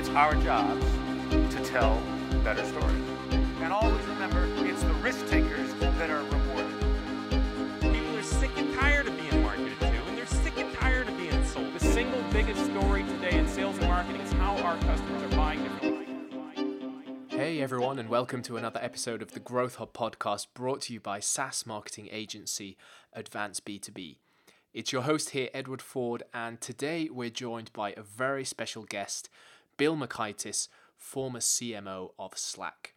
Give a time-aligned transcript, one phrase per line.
[0.00, 0.82] It's our jobs
[1.30, 2.02] to tell
[2.42, 3.04] better stories.
[3.60, 6.80] And always remember, it's the risk takers that are rewarded.
[7.82, 11.18] People are sick and tired of being marketed to, and they're sick and tired of
[11.18, 11.74] being sold.
[11.74, 15.62] The single biggest story today in sales and marketing is how our customers are buying
[15.64, 16.06] differently.
[17.28, 21.00] Hey everyone, and welcome to another episode of the Growth Hub podcast brought to you
[21.00, 22.78] by SaaS marketing agency
[23.12, 24.16] Advance B2B.
[24.72, 29.28] It's your host here, Edward Ford, and today we're joined by a very special guest,
[29.80, 32.92] Bill Macaitis, former CMO of Slack.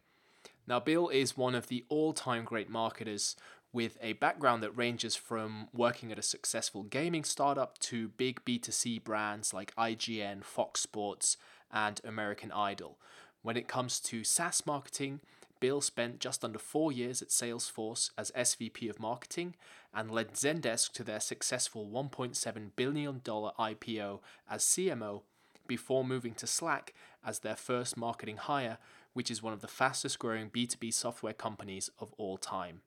[0.66, 3.36] Now, Bill is one of the all time great marketers
[3.72, 9.02] with a background that ranges from working at a successful gaming startup to big B2C
[9.02, 11.38] brands like IGN, Fox Sports,
[11.72, 12.98] and American Idol.
[13.40, 15.20] When it comes to SaaS marketing,
[15.60, 19.54] Bill spent just under four years at Salesforce as SVP of marketing
[19.94, 25.22] and led Zendesk to their successful $1.7 billion IPO as CMO
[25.66, 28.78] before moving to Slack as their first marketing hire,
[29.12, 32.82] which is one of the fastest growing B2B software companies of all time.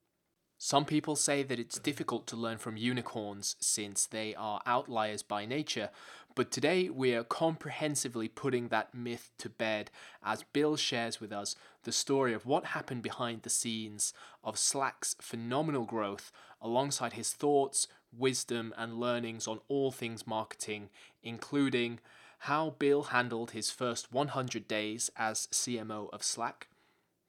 [0.59, 5.45] Some people say that it's difficult to learn from unicorns since they are outliers by
[5.45, 5.91] nature,
[6.33, 9.91] but today we are comprehensively putting that myth to bed
[10.23, 15.15] as Bill shares with us the story of what happened behind the scenes of Slack's
[15.21, 20.89] phenomenal growth alongside his thoughts, wisdom, and learnings on all things marketing,
[21.21, 21.99] including
[22.39, 26.67] how Bill handled his first 100 days as CMO of Slack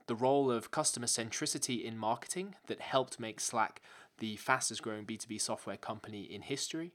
[0.08, 3.80] the role of customer centricity in marketing that helped make Slack
[4.18, 6.92] the fastest growing B2B software company in history,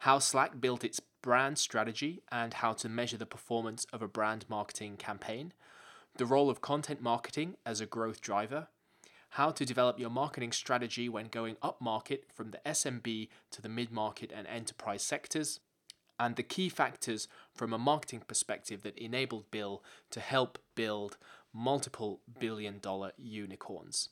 [0.00, 4.44] how Slack built its brand strategy and how to measure the performance of a brand
[4.48, 5.52] marketing campaign,
[6.16, 8.66] the role of content marketing as a growth driver,
[9.34, 13.68] how to develop your marketing strategy when going up market from the SMB to the
[13.68, 15.60] mid market and enterprise sectors,
[16.20, 21.16] and the key factors from a marketing perspective that enabled Bill to help build
[21.52, 24.10] multiple billion dollar unicorns.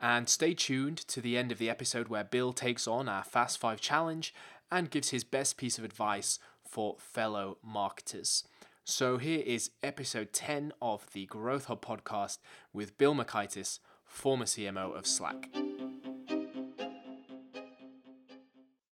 [0.00, 3.58] And stay tuned to the end of the episode where Bill takes on our Fast
[3.58, 4.34] 5 challenge
[4.70, 8.44] and gives his best piece of advice for fellow marketers.
[8.84, 12.38] So here is episode 10 of the Growth Hub podcast
[12.72, 15.48] with Bill Macaitis, former CMO of Slack.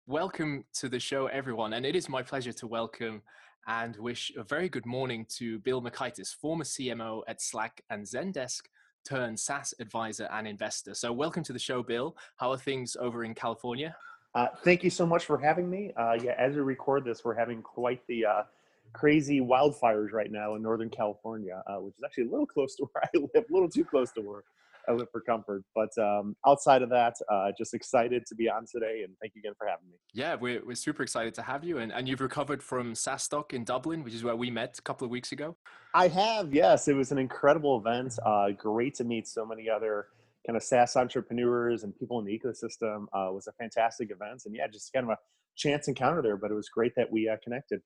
[0.07, 3.21] Welcome to the show, everyone, and it is my pleasure to welcome
[3.67, 8.63] and wish a very good morning to Bill Macaitis, former CMO at Slack and Zendesk,
[9.07, 10.93] turned SaaS advisor and investor.
[10.93, 12.17] So, welcome to the show, Bill.
[12.35, 13.95] How are things over in California?
[14.35, 15.93] Uh, thank you so much for having me.
[15.95, 18.43] Uh, yeah, as we record this, we're having quite the uh,
[18.91, 22.83] crazy wildfires right now in Northern California, uh, which is actually a little close to
[22.91, 24.43] where I live, a little too close to where
[24.87, 25.63] I live for comfort.
[25.75, 29.39] But um, outside of that, uh, just excited to be on today, and thank you
[29.39, 29.95] again for having me.
[30.13, 31.77] Yeah, we're, we're super excited to have you.
[31.77, 35.05] And, and you've recovered from SaaStock in Dublin, which is where we met a couple
[35.05, 35.55] of weeks ago.
[35.93, 36.87] I have, yes.
[36.87, 38.17] It was an incredible event.
[38.25, 40.07] Uh, great to meet so many other
[40.45, 43.05] kind of SaaS entrepreneurs and people in the ecosystem.
[43.15, 45.17] Uh, it was a fantastic event, and yeah, just kind of a
[45.55, 46.35] chance encounter there.
[46.37, 47.81] But it was great that we uh, connected.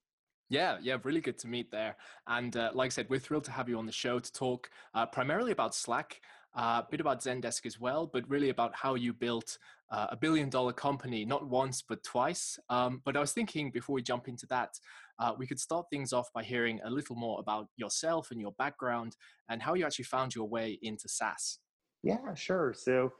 [0.49, 1.97] Yeah, yeah, really good to meet there.
[2.25, 4.69] And uh, like I said, we're thrilled to have you on the show to talk
[4.93, 6.21] uh, primarily about Slack,
[6.57, 9.57] uh, a bit about Zendesk as well, but really about how you built
[9.91, 12.59] uh, a billion dollar company, not once, but twice.
[12.69, 14.71] Um, but I was thinking before we jump into that,
[15.19, 18.53] uh, we could start things off by hearing a little more about yourself and your
[18.57, 19.15] background
[19.49, 21.59] and how you actually found your way into SaaS.
[22.03, 22.73] Yeah, sure.
[22.75, 23.13] So,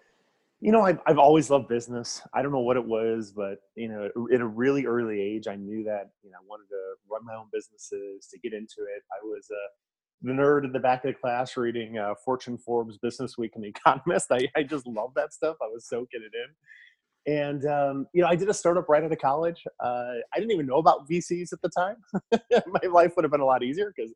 [0.60, 2.22] you know, I've, I've always loved business.
[2.34, 5.56] I don't know what it was, but, you know, at a really early age, I
[5.56, 9.04] knew that, you know, I wanted to run my own businesses, to get into it.
[9.12, 9.64] I was a,
[10.22, 13.64] the nerd in the back of the class reading uh, Fortune, Forbes, Business Week, and
[13.64, 14.28] The Economist.
[14.32, 15.58] I, I just love that stuff.
[15.62, 16.54] I was soaking it in.
[17.28, 19.64] And, um, you know, I did a startup right out of college.
[19.84, 21.98] Uh, I didn't even know about VCs at the time.
[22.68, 24.14] My life would have been a lot easier because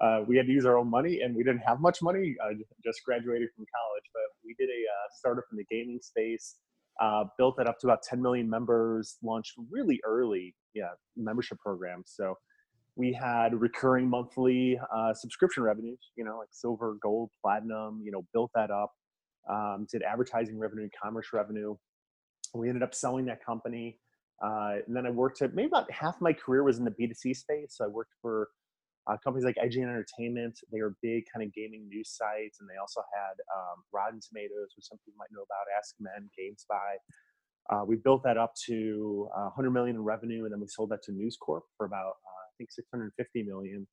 [0.00, 2.34] uh, we had to use our own money and we didn't have much money.
[2.42, 6.56] I just graduated from college, but we did a uh, startup in the gaming space,
[7.00, 12.12] uh, built it up to about 10 million members, launched really early, yeah, membership programs.
[12.16, 12.34] So
[12.96, 18.24] we had recurring monthly uh, subscription revenues, you know, like silver, gold, platinum, you know,
[18.32, 18.92] built that up,
[19.48, 21.74] um, did advertising revenue, commerce revenue.
[22.54, 23.98] We ended up selling that company.
[24.42, 27.36] Uh, and then I worked at maybe about half my career was in the B2C
[27.36, 27.76] space.
[27.76, 28.48] So I worked for
[29.06, 30.58] uh, companies like IGN Entertainment.
[30.72, 32.58] They were big kind of gaming news sites.
[32.60, 36.30] And they also had um, Rotten Tomatoes, which some people might know about, Ask Men,
[36.38, 36.96] GameSpy.
[37.70, 40.90] Uh, we built that up to 100 uh, million in revenue, and then we sold
[40.90, 43.86] that to News Corp for about uh, think 650 million.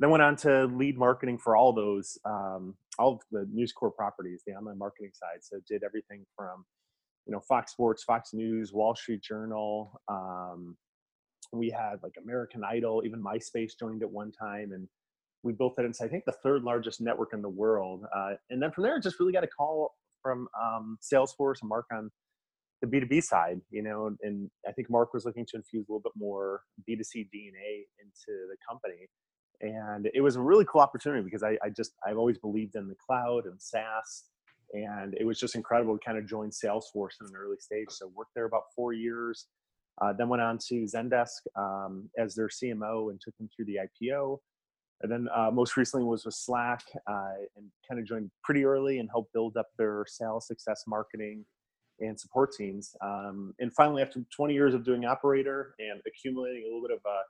[0.00, 4.42] Then went on to lead marketing for all those, um, all the News Corp properties,
[4.46, 5.40] the online marketing side.
[5.42, 6.64] So did everything from,
[7.26, 10.00] you know, Fox Sports, Fox News, Wall Street Journal.
[10.08, 10.76] Um,
[11.52, 14.86] we had like American Idol, even MySpace joined at one time, and
[15.42, 18.04] we built it into I think the third largest network in the world.
[18.14, 21.86] Uh, and then from there, just really got a call from um, Salesforce and Mark
[21.92, 22.10] on
[22.80, 26.02] the B2B side, you know, and I think Mark was looking to infuse a little
[26.02, 29.08] bit more B2C DNA into the company.
[29.60, 32.86] And it was a really cool opportunity because I, I just, I've always believed in
[32.86, 34.24] the cloud and SaaS.
[34.72, 37.88] And it was just incredible to kind of join Salesforce in an early stage.
[37.90, 39.46] So worked there about four years,
[40.00, 43.78] uh, then went on to Zendesk um, as their CMO and took them through the
[43.78, 44.38] IPO.
[45.00, 48.98] And then uh, most recently was with Slack uh, and kind of joined pretty early
[48.98, 51.44] and helped build up their sales success marketing
[52.00, 52.94] and support teams.
[53.02, 57.00] Um, and finally, after 20 years of doing operator and accumulating a little bit of
[57.04, 57.22] uh,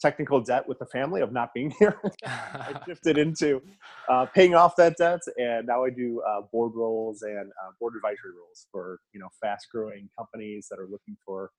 [0.00, 3.62] technical debt with the family of not being here, I shifted into
[4.08, 5.20] uh, paying off that debt.
[5.36, 9.28] And now I do uh, board roles and uh, board advisory roles for you know
[9.40, 11.50] fast growing companies that are looking for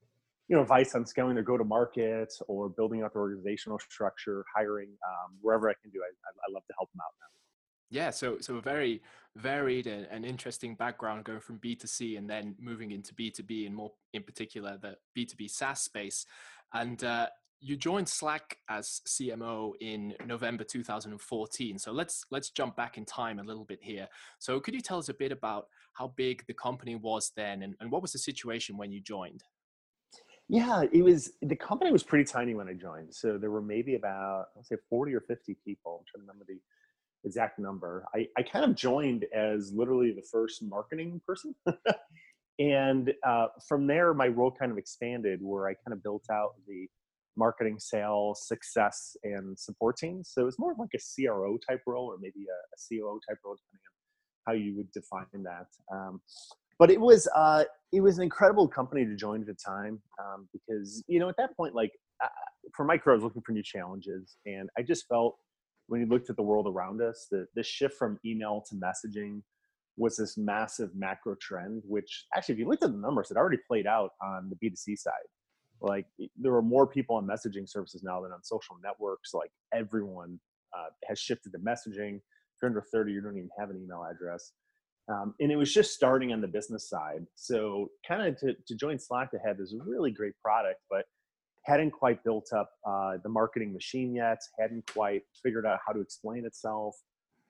[0.48, 4.46] you know advice on scaling their go to market or building out their organizational structure,
[4.56, 6.00] hiring um, wherever I can do.
[6.00, 7.47] I, I love to help them out now.
[7.90, 9.02] Yeah, so so a very
[9.36, 13.92] varied and, and, interesting background going from B2C and then moving into B2B and more
[14.14, 16.26] in particular the B2B SaaS space.
[16.74, 17.28] And uh,
[17.60, 21.80] you joined Slack as CMO in November 2014.
[21.80, 24.08] So let's let's jump back in time a little bit here.
[24.40, 27.76] So could you tell us a bit about how big the company was then and,
[27.80, 29.44] and what was the situation when you joined?
[30.50, 33.14] Yeah, it was the company was pretty tiny when I joined.
[33.14, 36.00] So there were maybe about I'll say 40 or 50 people.
[36.00, 36.60] I'm trying to remember the
[37.28, 38.06] exact number.
[38.16, 41.54] I, I kind of joined as literally the first marketing person.
[42.60, 46.56] and uh, from there, my role kind of expanded where I kind of built out
[46.68, 46.88] the
[47.38, 50.32] marketing, sales, success, and support teams.
[50.34, 53.38] So it was more like a CRO type role or maybe a, a COO type
[53.46, 55.68] role, depending on how you would define that.
[55.96, 56.20] Um,
[56.80, 60.48] but it was uh, it was an incredible company to join at the time um,
[60.52, 61.92] because you know at that point like
[62.24, 62.28] uh,
[62.76, 65.38] for my career I was looking for new challenges and I just felt
[65.88, 69.42] when you looked at the world around us, the, the shift from email to messaging
[69.98, 73.58] was this massive macro trend, which actually, if you looked at the numbers, it already
[73.68, 75.14] played out on the B2C side.
[75.82, 76.06] Like
[76.38, 79.34] there are more people on messaging services now than on social networks.
[79.34, 80.40] Like everyone
[80.78, 82.18] uh, has shifted to messaging.
[82.18, 84.52] If you're under 30, you don't even have an email address.
[85.10, 87.26] Um, and it was just starting on the business side.
[87.36, 91.06] So kind of to, to join Slack ahead is a really great product, but
[91.68, 96.00] hadn't quite built up uh, the marketing machine yet, hadn't quite figured out how to
[96.00, 96.96] explain itself,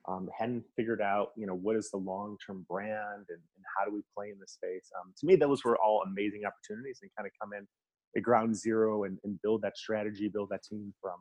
[0.08, 3.94] um, hadn't figured out, you know, what is the long-term brand and, and how do
[3.94, 4.90] we play in this space.
[4.98, 7.66] Um, to me, those were all amazing opportunities and kind of come in
[8.16, 11.16] at ground zero and, and build that strategy, build that team from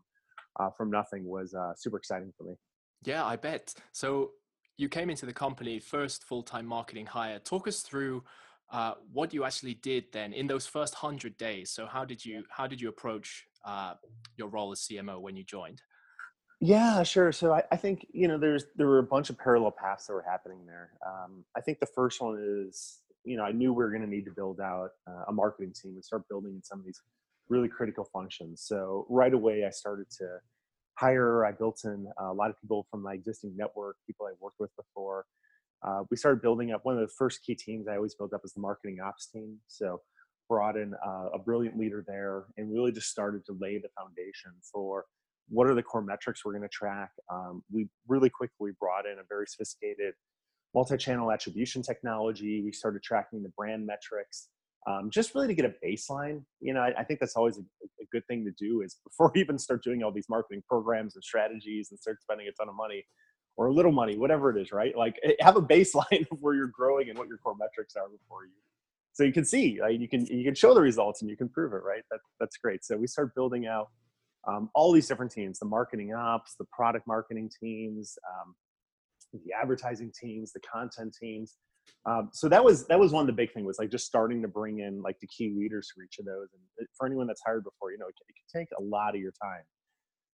[0.59, 2.55] uh, from nothing was uh, super exciting for me.
[3.03, 3.75] Yeah, I bet.
[3.91, 4.31] So
[4.77, 7.37] you came into the company first full-time marketing hire.
[7.37, 8.23] Talk us through
[8.69, 11.71] uh, what you actually did then in those first hundred days.
[11.71, 13.93] So how did you how did you approach uh,
[14.35, 15.81] your role as CMO when you joined?
[16.59, 17.31] Yeah, sure.
[17.31, 20.13] So I, I, think you know there's there were a bunch of parallel paths that
[20.13, 20.89] were happening there.
[21.05, 24.09] Um, I think the first one is you know I knew we were going to
[24.09, 26.99] need to build out uh, a marketing team and start building in some of these
[27.47, 28.61] really critical functions.
[28.61, 30.39] So right away I started to
[30.95, 31.45] hire.
[31.45, 34.75] I built in a lot of people from my existing network, people I worked with
[34.75, 35.25] before
[35.85, 38.41] uh, we started building up one of the first key teams I always build up
[38.43, 39.57] is the marketing ops team.
[39.67, 40.01] So
[40.49, 44.51] brought in uh, a brilliant leader there and really just started to lay the foundation
[44.71, 45.05] for
[45.49, 47.11] what are the core metrics we're going to track.
[47.31, 50.13] Um, we really quickly brought in a very sophisticated
[50.73, 52.61] multi-channel attribution technology.
[52.63, 54.49] We started tracking the brand metrics.
[54.87, 56.43] Um, just really to get a baseline.
[56.61, 59.31] You know, I, I think that's always a, a, good thing to do is before
[59.35, 62.69] you even start doing all these marketing programs and strategies and start spending a ton
[62.69, 63.03] of money,
[63.57, 64.95] or a little money, whatever it is, right?
[64.95, 68.07] Like eh, have a baseline of where you're growing and what your core metrics are
[68.07, 68.51] before you.
[69.13, 69.99] So you can see, right?
[69.99, 72.03] you can you can show the results and you can prove it, right?
[72.11, 72.85] That that's great.
[72.85, 73.89] So we start building out
[74.47, 78.53] um, all these different teams: the marketing ops, the product marketing teams, um,
[79.33, 81.55] the advertising teams, the content teams.
[82.05, 84.41] Um, so that was that was one of the big thing was like just starting
[84.43, 86.49] to bring in like the key leaders for each of those.
[86.53, 89.15] And eh, for anyone that's hired before, you know, it, it can take a lot
[89.15, 89.63] of your time.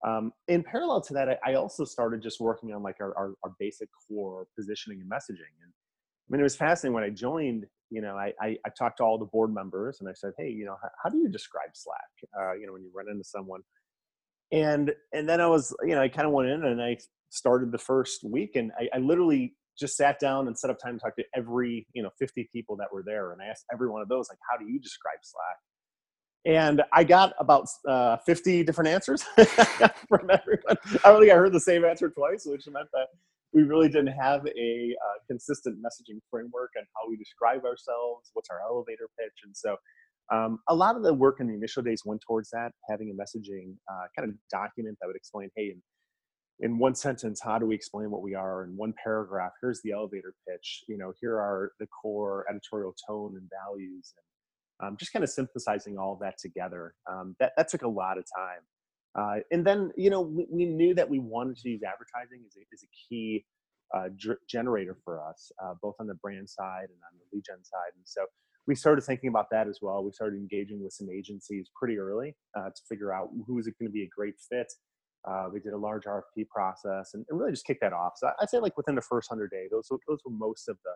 [0.05, 3.35] Um, in parallel to that, I, I, also started just working on like our, our,
[3.41, 5.53] our, basic core positioning and messaging.
[5.63, 8.97] And I mean, it was fascinating when I joined, you know, I, I, I talked
[8.97, 11.29] to all the board members and I said, Hey, you know, how, how do you
[11.29, 11.97] describe Slack?
[12.37, 13.61] Uh, you know, when you run into someone
[14.51, 16.97] and, and then I was, you know, I kind of went in and I
[17.29, 20.93] started the first week and I, I literally just sat down and set up time
[20.93, 23.31] to talk to every, you know, 50 people that were there.
[23.31, 25.57] And I asked every one of those, like, how do you describe Slack?
[26.45, 29.23] And I got about uh, 50 different answers
[30.09, 30.77] from everyone.
[31.03, 33.07] I don't think I heard the same answer twice, which meant that
[33.53, 38.49] we really didn't have a uh, consistent messaging framework on how we describe ourselves, what's
[38.49, 39.33] our elevator pitch.
[39.45, 39.77] And so
[40.31, 43.13] um, a lot of the work in the initial days went towards that, having a
[43.13, 45.81] messaging uh, kind of document that would explain, hey, in
[46.59, 49.91] in one sentence how do we explain what we are in one paragraph here's the
[49.91, 54.23] elevator pitch you know here are the core editorial tone and values and
[54.83, 58.17] um, just kind of synthesizing all of that together um, that, that took a lot
[58.17, 58.61] of time
[59.15, 62.55] uh, and then you know we, we, knew that we wanted to use advertising as
[62.57, 63.45] a, as a key
[63.95, 64.09] uh,
[64.49, 67.93] generator for us uh, both on the brand side and on the lead gen side
[67.95, 68.25] and so
[68.65, 72.35] we started thinking about that as well we started engaging with some agencies pretty early
[72.57, 74.71] uh, to figure out who is it going to be a great fit
[75.25, 78.13] uh, we did a large RFP process and, and, really just kicked that off.
[78.17, 80.91] So I'd say like within the first hundred days, those those were most of the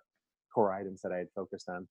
[0.53, 1.87] core items that I had focused on.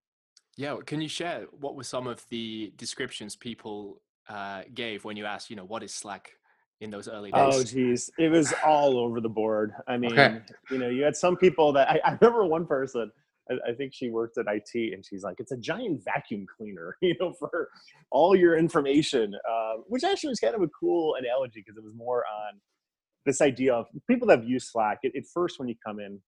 [0.56, 5.26] Yeah, can you share what were some of the descriptions people uh, gave when you
[5.26, 6.32] asked, you know, what is Slack
[6.80, 7.54] in those early days?
[7.54, 9.74] Oh, geez, it was all over the board.
[9.86, 10.40] I mean, okay.
[10.70, 13.10] you know, you had some people that I, I remember one person
[13.50, 17.14] I, think she worked at IT, and she's like, "It's a giant vacuum cleaner, you
[17.20, 17.68] know, for
[18.10, 21.94] all your information," uh, which actually was kind of a cool analogy because it was
[21.94, 22.60] more on
[23.24, 24.98] this idea of people that have used Slack.
[25.04, 26.20] At, at first, when you come in,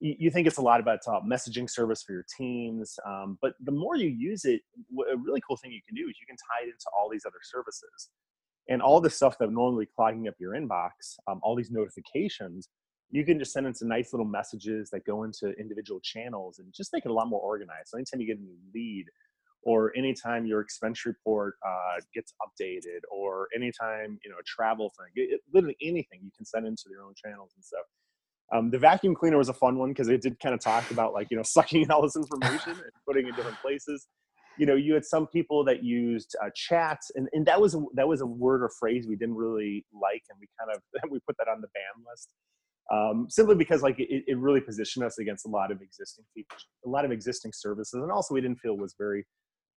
[0.00, 3.72] you, think it's a lot about it's messaging service for your teams, um, but the
[3.72, 4.60] more you use it,
[5.12, 7.24] a really cool thing you can do is you can tie it into all these
[7.26, 8.10] other services,
[8.68, 12.68] and all the stuff that normally clogging up your inbox, um, all these notifications
[13.14, 16.72] you can just send in some nice little messages that go into individual channels and
[16.74, 17.86] just make it a lot more organized.
[17.86, 19.06] So anytime you get a new lead,
[19.62, 25.12] or anytime your expense report uh, gets updated, or anytime you know a travel thing,
[25.14, 27.86] it, literally anything you can send into your own channels and stuff.
[28.52, 31.12] Um, the vacuum cleaner was a fun one because it did kind of talk about
[31.12, 34.06] like you know sucking in all this information and putting it in different places.
[34.56, 37.82] You know, you had some people that used uh, chats, and, and that was a,
[37.94, 41.18] that was a word or phrase we didn't really like, and we kind of we
[41.26, 42.28] put that on the ban list
[42.92, 46.66] um, simply because like it, it, really positioned us against a lot of existing features,
[46.84, 49.24] a lot of existing services, and also we didn't feel was very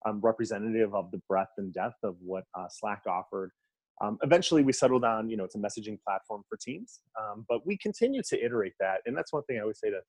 [0.06, 3.50] um, representative of the breadth and depth of what uh, Slack offered.
[4.03, 7.67] Um, eventually, we settled on you know it's a messaging platform for teams, um, but
[7.67, 10.00] we continue to iterate that, and that's one thing I always say to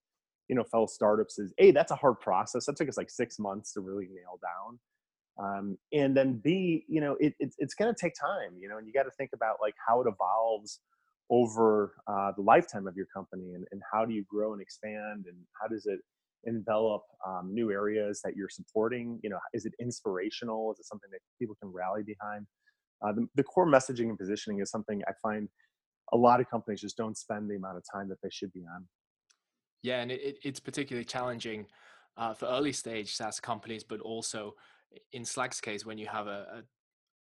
[0.49, 2.65] you know fellow startups is a that's a hard process.
[2.65, 4.79] That took us like six months to really nail down.
[5.39, 8.77] Um, and then B, you know, it, it it's going to take time, you know,
[8.77, 10.79] and you got to think about like how it evolves
[11.29, 15.25] over uh, the lifetime of your company and, and how do you grow and expand
[15.27, 15.99] and how does it
[16.45, 21.09] envelop um, new areas that you're supporting you know is it inspirational is it something
[21.11, 22.45] that people can rally behind
[23.05, 25.49] uh, the, the, core messaging and positioning is something i find
[26.13, 28.61] a lot of companies just don't spend the amount of time that they should be
[28.73, 28.87] on.
[29.83, 31.65] Yeah and it, it's particularly challenging
[32.15, 34.53] uh, for early stage saas companies but also
[35.11, 36.63] in slack's case when you have a,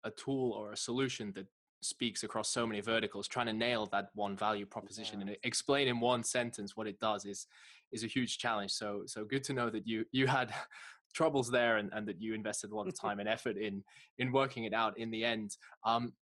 [0.04, 1.46] a, a tool or a solution that
[1.82, 6.00] speaks across so many verticals trying to nail that one value proposition and explain in
[6.00, 7.46] one sentence what it does is
[7.92, 8.70] is a huge challenge.
[8.70, 10.52] So so good to know that you you had
[11.12, 13.82] troubles there and, and that you invested a lot of time and effort in
[14.18, 15.56] in working it out in the end.
[15.84, 16.12] Um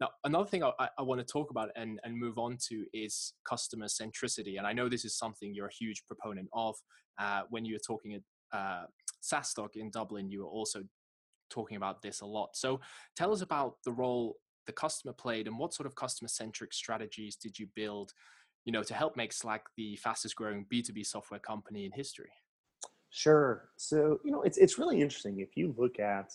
[0.00, 3.34] now another thing i, I want to talk about and and move on to is
[3.44, 6.74] customer centricity and i know this is something you're a huge proponent of
[7.18, 8.84] uh, when you were talking at uh,
[9.22, 10.82] SaaStock in Dublin, you were also
[11.50, 12.56] talking about this a lot.
[12.56, 12.80] So
[13.16, 17.34] tell us about the role the customer played and what sort of customer centric strategies
[17.34, 18.12] did you build
[18.66, 22.30] you know to help make slack the fastest growing b2b software company in history
[23.10, 26.30] sure so you know it's it's really interesting if you look at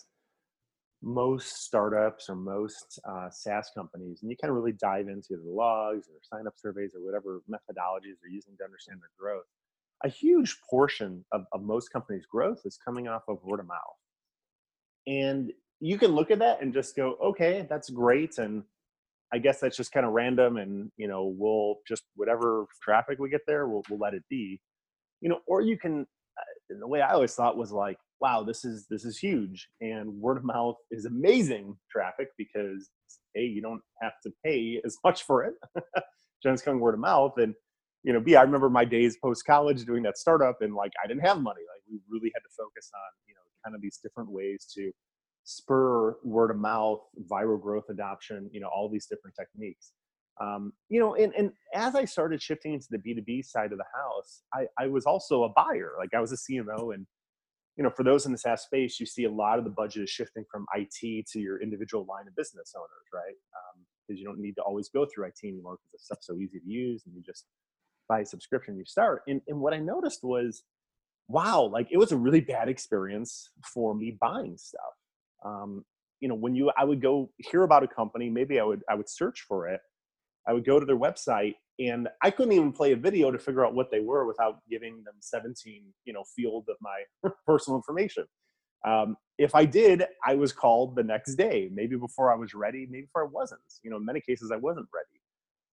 [1.02, 5.50] most startups or most uh, SaaS companies, and you kind of really dive into the
[5.50, 9.44] logs or sign up surveys or whatever methodologies they're using to understand their growth,
[10.04, 13.78] a huge portion of, of most companies' growth is coming off of word of mouth.
[15.06, 18.38] And you can look at that and just go, okay, that's great.
[18.38, 18.64] And
[19.32, 20.56] I guess that's just kind of random.
[20.56, 24.60] And, you know, we'll just, whatever traffic we get there, we'll, we'll let it be,
[25.20, 26.06] you know, or you can,
[26.72, 29.68] uh, the way I always thought was like, wow, this is, this is huge.
[29.80, 32.90] And word of mouth is amazing traffic because,
[33.36, 35.54] A, you don't have to pay as much for it.
[36.42, 37.34] Jen's coming word of mouth.
[37.38, 37.54] And,
[38.02, 41.06] you know, B, I remember my days post college doing that startup and like, I
[41.06, 41.62] didn't have money.
[41.74, 44.92] Like we really had to focus on, you know, kind of these different ways to
[45.44, 49.92] spur word of mouth, viral growth adoption, you know, all these different techniques.
[50.40, 53.84] Um, you know, and, and as I started shifting into the B2B side of the
[53.94, 55.92] house, I, I was also a buyer.
[55.98, 57.06] Like I was a CMO and,
[57.76, 60.02] you know, for those in the SaaS space, you see a lot of the budget
[60.04, 63.34] is shifting from IT to your individual line of business owners, right?
[64.06, 66.36] Because um, you don't need to always go through IT anymore because the stuff's so
[66.36, 67.46] easy to use and you just
[68.08, 69.22] buy a subscription, you start.
[69.26, 70.64] And, and what I noticed was,
[71.28, 74.94] wow, like it was a really bad experience for me buying stuff
[75.44, 75.84] um,
[76.20, 78.94] you know when you i would go hear about a company maybe i would i
[78.94, 79.80] would search for it
[80.48, 83.64] i would go to their website and i couldn't even play a video to figure
[83.64, 88.24] out what they were without giving them 17 you know field of my personal information.
[88.86, 92.86] Um, if i did i was called the next day maybe before i was ready
[92.90, 93.60] maybe before i wasn't.
[93.82, 95.20] You know in many cases i wasn't ready.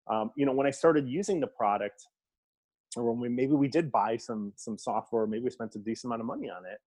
[0.08, 2.08] Um, you know, when I started using the product,
[2.96, 6.10] or when we maybe we did buy some some software, maybe we spent a decent
[6.10, 6.80] amount of money on it,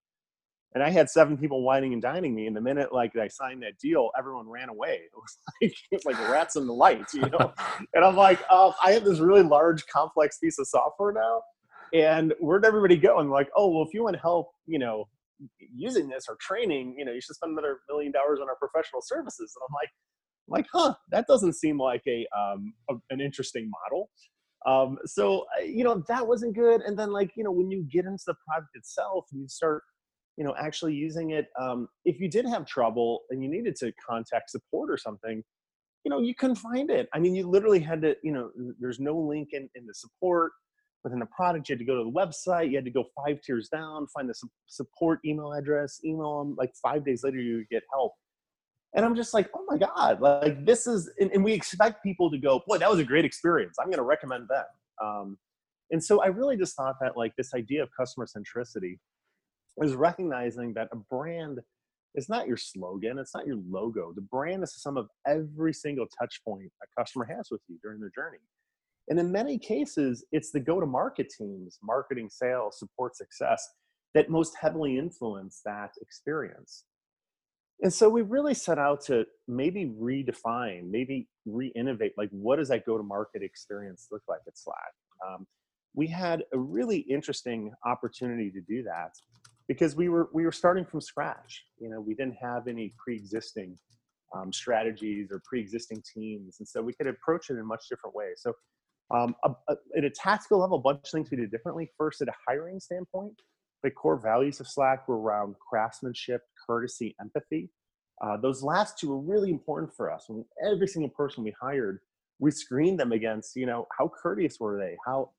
[0.76, 2.46] and I had seven people whining and dining me.
[2.46, 5.00] And the minute like I signed that deal, everyone ran away.
[5.10, 7.54] It was like it was like rats in the lights, you know.
[7.94, 11.40] and I'm like, oh, I have this really large, complex piece of software now,
[11.94, 13.20] and where'd everybody go?
[13.20, 15.08] And like, oh, well, if you want help, you know,
[15.74, 19.00] using this or training, you know, you should spend another million dollars on our professional
[19.00, 19.56] services.
[19.56, 19.90] And I'm like,
[20.46, 24.10] I'm like, huh, that doesn't seem like a, um, a an interesting model.
[24.66, 26.82] Um, so you know that wasn't good.
[26.82, 29.82] And then like you know when you get into the product itself, you start
[30.36, 31.46] you know actually using it.
[31.60, 35.42] Um, if you did have trouble and you needed to contact support or something,
[36.04, 37.08] you know you couldn't find it.
[37.14, 38.50] I mean, you literally had to you know
[38.80, 40.52] there's no link in in the support
[41.06, 41.68] within the product.
[41.68, 42.70] You had to go to the website.
[42.70, 44.34] You had to go five tiers down, find the
[44.66, 46.56] support email address, email them.
[46.58, 48.12] Like five days later, you get help.
[48.94, 52.30] And I'm just like, oh my God, like this is, and, and we expect people
[52.30, 53.76] to go, boy, that was a great experience.
[53.78, 54.64] I'm going to recommend them.
[55.04, 55.38] Um,
[55.90, 58.98] and so I really just thought that like this idea of customer centricity
[59.82, 61.60] is recognizing that a brand
[62.14, 64.12] is not your slogan, it's not your logo.
[64.14, 67.78] The brand is the sum of every single touch point a customer has with you
[67.82, 68.38] during their journey.
[69.08, 73.68] And in many cases, it's the go to market teams, marketing, sales, support, success,
[74.14, 76.84] that most heavily influence that experience.
[77.82, 82.86] And so we really set out to maybe redefine, maybe re-innovate, like what does that
[82.86, 84.94] go-to-market experience look like at Slack?
[85.26, 85.46] Um,
[85.94, 89.12] we had a really interesting opportunity to do that
[89.68, 91.64] because we were we were starting from scratch.
[91.78, 93.76] You know, we didn't have any pre-existing
[94.36, 98.30] um, strategies or pre-existing teams, and so we could approach it in much different way.
[98.36, 98.52] So,
[99.14, 101.90] um, a, a, at a tactical level, a bunch of things we did differently.
[101.96, 103.34] First, at a hiring standpoint,
[103.82, 107.70] the core values of Slack were around craftsmanship, courtesy, empathy.
[108.24, 110.24] Uh, those last two were really important for us.
[110.28, 112.00] When every single person we hired,
[112.38, 114.96] we screened them against, you know, how courteous were they?
[115.06, 115.30] How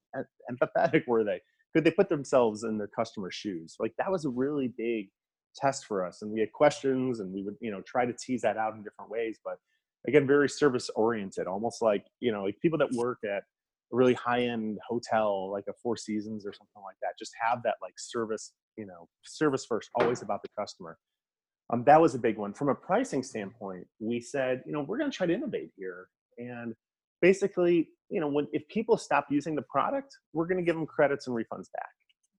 [0.51, 1.41] empathetic were they?
[1.73, 3.75] Could they put themselves in their customer's shoes?
[3.80, 5.10] Like that was a really big
[5.56, 6.21] test for us.
[6.21, 8.84] And we had questions and we would, you know, try to tease that out in
[8.84, 9.39] different ways.
[9.43, 9.58] But
[10.08, 13.43] again, very service oriented, almost like, you know, like people that work at
[13.91, 17.63] a really high end hotel, like a Four Seasons or something like that, just have
[17.63, 20.97] that like service, you know, service first, always about the customer.
[21.71, 22.53] Um, that was a big one.
[22.53, 26.08] From a pricing standpoint, we said, you know, we're going to try to innovate here.
[26.38, 26.73] And
[27.21, 30.86] basically, you know, when if people stop using the product, we're going to give them
[30.86, 31.89] credits and refunds back.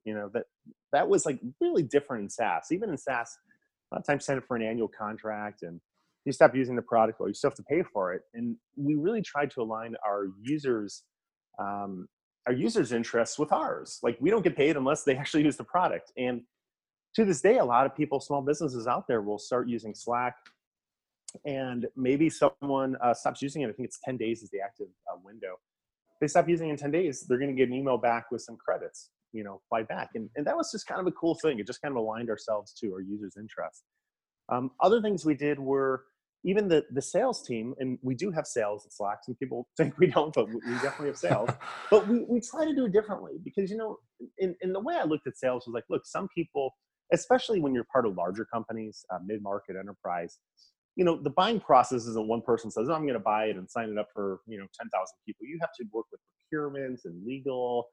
[0.04, 0.44] You know, that
[0.92, 2.68] that was like really different in SaaS.
[2.70, 3.36] Even in SaaS,
[3.90, 5.80] a lot of times sign up for an annual contract and
[6.24, 8.22] you stop using the product, well, you still have to pay for it.
[8.34, 11.04] And we really tried to align our users
[11.58, 12.06] um,
[12.46, 13.98] our users' interests with ours.
[14.02, 16.12] Like we don't get paid unless they actually use the product.
[16.16, 16.42] And
[17.14, 20.34] to this day, a lot of people, small businesses out there, will start using Slack,
[21.44, 23.68] and maybe someone uh, stops using it.
[23.68, 25.54] I think it's 10 days is the active uh, window.
[26.14, 28.30] If they stop using it in 10 days, they're going to get an email back
[28.30, 30.10] with some credits, you know, fly back.
[30.14, 31.58] And, and that was just kind of a cool thing.
[31.58, 33.84] It just kind of aligned ourselves to our users' interests.
[34.50, 36.04] Um, other things we did were
[36.44, 39.18] even the the sales team, and we do have sales at Slack.
[39.24, 41.50] Some people think we don't, but we definitely have sales.
[41.90, 43.98] but we, we try to do it differently because you know,
[44.38, 46.74] in, in the way I looked at sales was like, look, some people,
[47.12, 50.38] especially when you're part of larger companies, uh, mid market enterprise,
[50.98, 53.56] you know, the buying process isn't one person says, oh, I'm going to buy it
[53.56, 55.46] and sign it up for you know ten thousand people.
[55.46, 57.88] You have to work with procurement and legal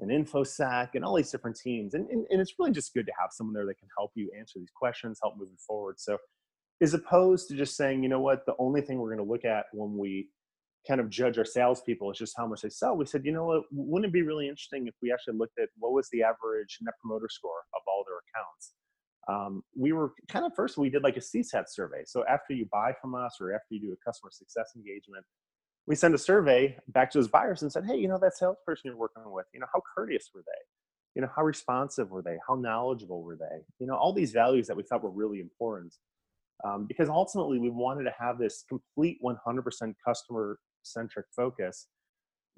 [0.00, 3.12] and infosec and all these different teams and, and, and it's really just good to
[3.18, 6.18] have someone there that can help you answer these questions help moving forward so
[6.80, 9.44] as opposed to just saying, you know what, the only thing we're going to look
[9.44, 10.28] at when we
[10.86, 12.96] kind of judge our salespeople is just how much they sell.
[12.96, 15.68] We said, you know what, wouldn't it be really interesting if we actually looked at
[15.78, 18.74] what was the average net promoter score of all their accounts?
[19.28, 22.02] Um, we were kind of first, we did like a CSAT survey.
[22.06, 25.24] So after you buy from us or after you do a customer success engagement,
[25.86, 28.82] we send a survey back to those buyers and said, hey, you know, that salesperson
[28.84, 30.62] you're working with, you know, how courteous were they?
[31.14, 32.36] You know, how responsive were they?
[32.46, 33.64] How knowledgeable were they?
[33.78, 35.94] You know, all these values that we thought were really important
[36.64, 41.86] um, because ultimately we wanted to have this complete 100% customer centric focus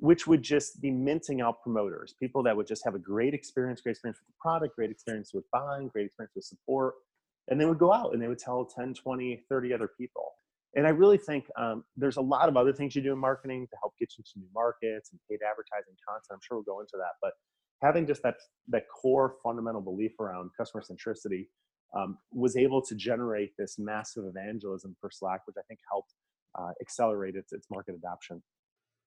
[0.00, 3.80] which would just be minting out promoters people that would just have a great experience
[3.80, 6.94] great experience with the product great experience with buying great experience with support
[7.48, 10.32] and they would go out and they would tell 10 20 30 other people
[10.74, 13.66] and i really think um, there's a lot of other things you do in marketing
[13.70, 16.80] to help get you to new markets and paid advertising content i'm sure we'll go
[16.80, 17.32] into that but
[17.82, 18.36] having just that
[18.68, 21.46] that core fundamental belief around customer centricity
[21.96, 26.14] um, was able to generate this massive evangelism for Slack, which I think helped
[26.58, 28.42] uh, accelerate its, its market adoption.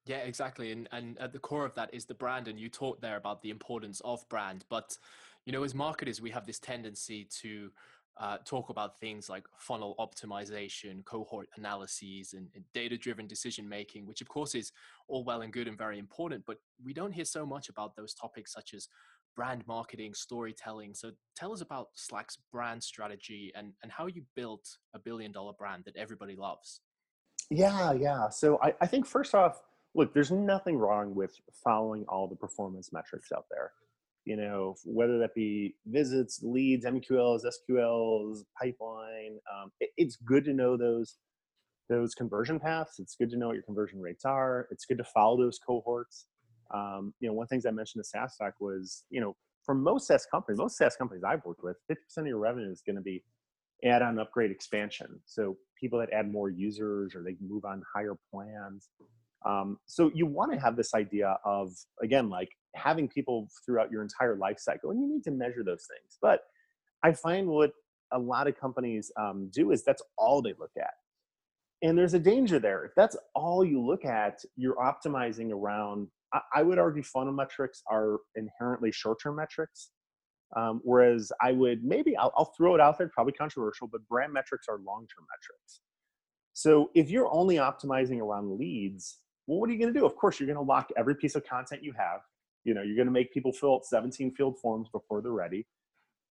[0.05, 0.71] Yeah, exactly.
[0.71, 2.47] And and at the core of that is the brand.
[2.47, 4.65] And you talked there about the importance of brand.
[4.69, 4.97] But
[5.45, 7.71] you know, as marketers, we have this tendency to
[8.17, 14.05] uh, talk about things like funnel optimization, cohort analyses, and, and data driven decision making,
[14.05, 14.71] which of course is
[15.07, 16.45] all well and good and very important.
[16.45, 18.87] But we don't hear so much about those topics such as
[19.35, 20.93] brand marketing, storytelling.
[20.93, 25.53] So tell us about Slack's brand strategy and, and how you built a billion dollar
[25.53, 26.81] brand that everybody loves.
[27.49, 28.29] Yeah, yeah.
[28.29, 29.61] So I, I think first off,
[29.95, 33.71] look, there's nothing wrong with following all the performance metrics out there
[34.25, 39.37] you know, whether that be visits, leads, MQLs, SQLs, pipeline.
[39.53, 41.17] Um, it, it's good to know those
[41.89, 42.99] those conversion paths.
[42.99, 44.67] It's good to know what your conversion rates are.
[44.71, 46.27] It's good to follow those cohorts.
[46.73, 49.75] Um, you know, one of the things I mentioned to SaaStock was, you know, for
[49.75, 52.95] most SaaS companies, most SaaS companies I've worked with, 50% of your revenue is going
[52.95, 53.21] to be
[53.83, 55.19] add-on upgrade expansion.
[55.25, 58.87] So people that add more users or they move on higher plans.
[59.45, 64.01] Um, so you want to have this idea of again, like having people throughout your
[64.01, 66.17] entire life cycle, and you need to measure those things.
[66.21, 66.41] But
[67.03, 67.71] I find what
[68.11, 70.93] a lot of companies um, do is that's all they look at,
[71.81, 72.85] and there's a danger there.
[72.85, 76.07] If that's all you look at, you're optimizing around.
[76.33, 79.89] I, I would argue funnel metrics are inherently short-term metrics.
[80.55, 84.31] Um, whereas I would maybe I'll, I'll throw it out there, probably controversial, but brand
[84.31, 85.81] metrics are long-term metrics.
[86.53, 90.05] So if you're only optimizing around leads, well, what are you going to do?
[90.05, 92.21] Of course, you're going to lock every piece of content you have.
[92.63, 95.67] You know, you're going to make people fill out 17 field forms before they're ready.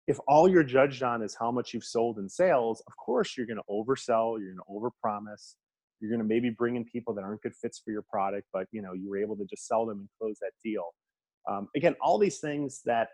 [0.08, 3.46] If all you're judged on is how much you've sold in sales, of course you're
[3.46, 5.54] going to oversell, you're going to overpromise.
[6.00, 8.66] You're going to maybe bring in people that aren't good fits for your product, but
[8.72, 10.86] you know you were able to just sell them and close that deal.
[11.48, 13.08] Um, again, all these things that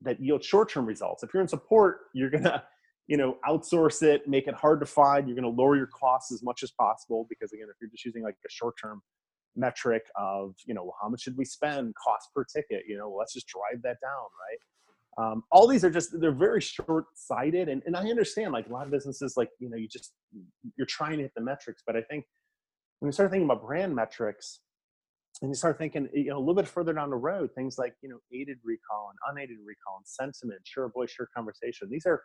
[0.00, 1.22] that yield short-term results.
[1.22, 2.64] If you're in support, you're gonna
[3.06, 5.28] you know outsource it, make it hard to find.
[5.28, 8.04] You're going to lower your costs as much as possible because again, if you're just
[8.04, 9.02] using like a short-term
[9.56, 13.32] metric of you know how much should we spend cost per ticket you know let's
[13.32, 14.58] just drive that down right?
[15.18, 18.86] Um, all these are just they're very short-sighted and, and i understand like a lot
[18.86, 20.14] of businesses like you know you just
[20.78, 22.24] you're trying to hit the metrics but i think
[23.00, 24.60] when you start thinking about brand metrics
[25.42, 27.94] and you start thinking you know a little bit further down the road things like
[28.02, 32.22] you know aided recall and unaided recall and sentiment sure voice sure conversation these are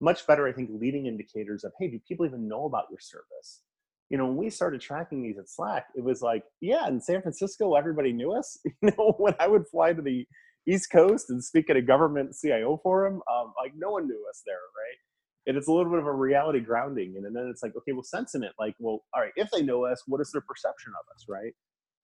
[0.00, 3.62] much better i think leading indicators of hey do people even know about your service
[4.10, 7.22] you know, when we started tracking these at Slack, it was like, yeah, in San
[7.22, 8.58] Francisco, everybody knew us.
[8.82, 10.26] You know, when I would fly to the
[10.68, 14.42] East Coast and speak at a government CIO forum, um, like no one knew us
[14.46, 14.98] there, right?
[15.46, 17.14] And it's a little bit of a reality grounding.
[17.16, 20.02] And then it's like, okay, well, sentiment, like, well, all right, if they know us,
[20.06, 21.52] what is their perception of us, right?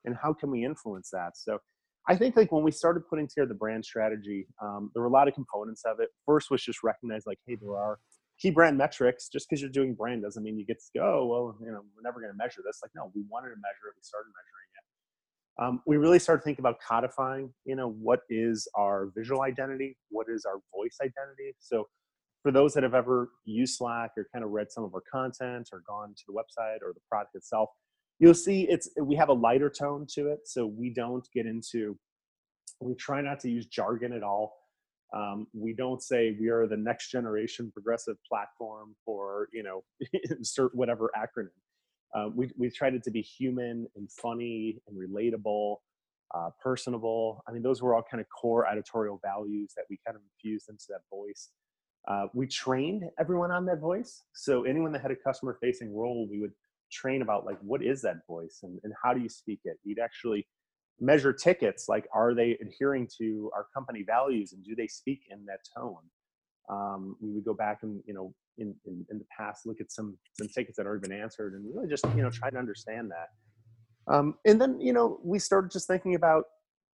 [0.04, 1.36] And how can we influence that?
[1.36, 1.58] So
[2.08, 5.12] I think like when we started putting together the brand strategy, um, there were a
[5.12, 6.08] lot of components of it.
[6.26, 7.98] First was just recognize like, hey, there are
[8.42, 9.28] key brand metrics.
[9.28, 12.02] Just because you're doing brand doesn't mean you get to go, well, you know, we're
[12.02, 12.80] never going to measure this.
[12.82, 13.94] Like, no, we wanted to measure it.
[13.96, 14.84] We started measuring it.
[15.62, 19.96] Um, we really started thinking about codifying, you know, what is our visual identity?
[20.08, 21.54] What is our voice identity?
[21.60, 21.86] So
[22.42, 25.68] for those that have ever used Slack or kind of read some of our content
[25.72, 27.68] or gone to the website or the product itself,
[28.18, 30.40] you'll see it's we have a lighter tone to it.
[30.46, 31.98] So we don't get into
[32.80, 34.54] we try not to use jargon at all.
[35.14, 39.84] Um, we don't say we are the next generation progressive platform for you know
[40.30, 41.48] insert whatever acronym.
[42.14, 45.76] Uh, we we tried it to be human and funny and relatable,
[46.34, 47.42] uh, personable.
[47.46, 50.68] I mean, those were all kind of core editorial values that we kind of infused
[50.68, 51.50] into that voice.
[52.08, 54.24] Uh, we trained everyone on that voice.
[54.34, 56.52] So anyone that had a customer facing role, we would
[56.90, 59.78] train about like what is that voice and, and how do you speak it.
[59.84, 60.46] We'd actually
[61.00, 65.44] measure tickets like are they adhering to our company values and do they speak in
[65.46, 66.02] that tone?
[66.70, 69.90] Um, we would go back and you know in, in, in, the past look at
[69.90, 73.10] some some tickets that already been answered and really just you know try to understand
[73.10, 74.12] that.
[74.12, 76.44] Um, and then you know we started just thinking about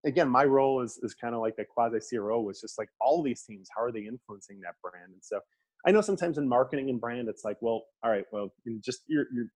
[0.04, 3.22] again my role is, is kind of like the quasi cro was just like all
[3.22, 5.12] these teams how are they influencing that brand?
[5.12, 5.40] And so
[5.86, 8.52] i know sometimes in marketing and brand it's like well all right well
[8.82, 9.46] just your your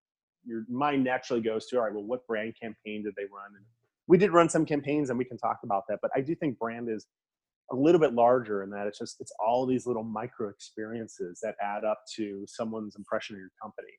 [0.44, 3.53] your mind naturally goes to all right well what brand campaign did they run?
[3.57, 3.64] And
[4.09, 6.59] we did run some campaigns and we can talk about that but i do think
[6.59, 7.07] brand is
[7.71, 11.55] a little bit larger in that it's just it's all these little micro experiences that
[11.62, 13.92] add up to someone's impression of your company.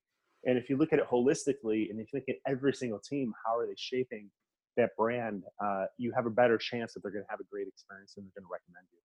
[0.46, 3.34] And if you look at it holistically and if you look at every single team
[3.46, 4.30] how are they shaping
[4.78, 7.68] that brand uh, you have a better chance that they're going to have a great
[7.68, 9.00] experience and they're going to recommend you.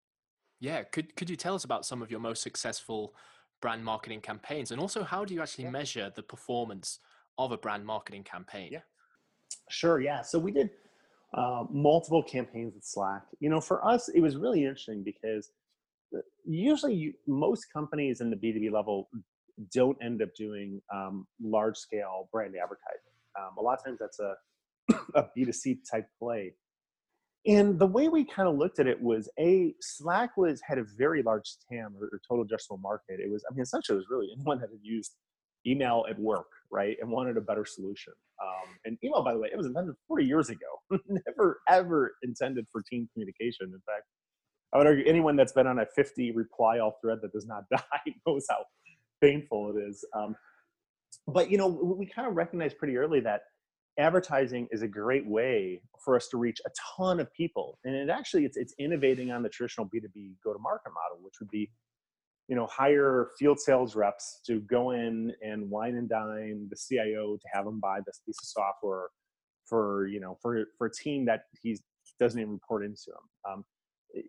[0.60, 3.14] Yeah could could you tell us about some of your most successful
[3.60, 4.70] brand marketing campaigns?
[4.70, 5.70] And also how do you actually yeah.
[5.70, 7.00] measure the performance
[7.36, 8.70] of a brand marketing campaign?
[8.72, 8.80] Yeah.
[9.68, 10.22] Sure yeah.
[10.22, 10.70] So we did
[11.36, 13.22] uh, multiple campaigns with Slack.
[13.40, 15.50] You know, for us, it was really interesting because
[16.16, 19.08] uh, usually you, most companies in the B2B level
[19.72, 23.12] don't end up doing um, large scale brand advertising.
[23.38, 24.34] Um, a lot of times that's a,
[25.14, 26.54] a B2C type play.
[27.46, 30.84] And the way we kind of looked at it was a Slack was had a
[30.96, 33.20] very large TAM or, or total addressable market.
[33.20, 35.16] It was, I mean, essentially, it was really anyone that had used
[35.66, 38.12] email at work, right, and wanted a better solution.
[38.42, 40.66] Um, and email, by the way, it was invented 40 years ago.
[41.08, 43.66] Never ever intended for team communication.
[43.66, 44.04] In fact,
[44.74, 47.64] I would argue anyone that's been on a 50 reply all thread that does not
[47.70, 48.64] die knows how
[49.22, 50.04] painful it is.
[50.16, 50.34] Um,
[51.28, 53.42] but you know, we kind of recognized pretty early that
[53.98, 58.10] advertising is a great way for us to reach a ton of people and it
[58.10, 61.70] actually it's, it's innovating on the traditional b2b go to market model which would be
[62.48, 67.36] you know hire field sales reps to go in and wine and dine the cio
[67.36, 69.08] to have them buy this piece of software
[69.66, 71.78] for you know for for a team that he
[72.18, 73.52] doesn't even report into him.
[73.52, 73.64] Um,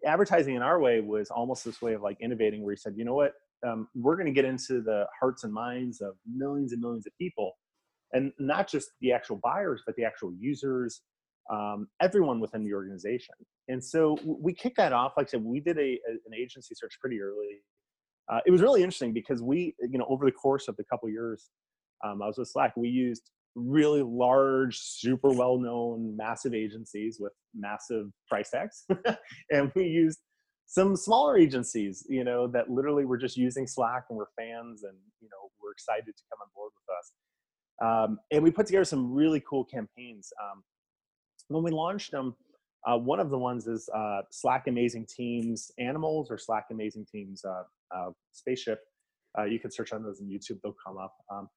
[0.05, 3.05] advertising in our way was almost this way of like innovating where he said you
[3.05, 3.33] know what?
[3.65, 7.13] Um, we're going to get into the hearts and minds of millions and millions of
[7.17, 7.53] people
[8.13, 11.01] and not just the actual buyers but the actual users
[11.51, 13.35] um, everyone within the organization.
[13.67, 15.13] And so we kicked that off.
[15.17, 17.61] Like i said we did a an agency search pretty early
[18.31, 21.09] uh, it was really interesting because we you know over the course of the couple
[21.09, 21.49] years
[22.03, 27.31] um, i was with slack we used really large super well known massive agencies with
[27.55, 28.85] massive price tags
[29.51, 30.19] and we used
[30.67, 34.97] some smaller agencies you know that literally were just using slack and were fans and
[35.21, 37.11] you know were excited to come on board with us
[37.81, 40.31] um, and we put together some really cool campaigns.
[40.41, 40.63] Um,
[41.47, 42.35] when we launched them,
[42.85, 47.43] uh, one of the ones is uh, Slack Amazing Teams Animals or Slack Amazing Teams
[47.43, 47.63] uh,
[47.95, 48.79] uh Spaceship.
[49.37, 51.15] Uh, you can search on those on YouTube; they'll come up.
[51.31, 51.49] Um,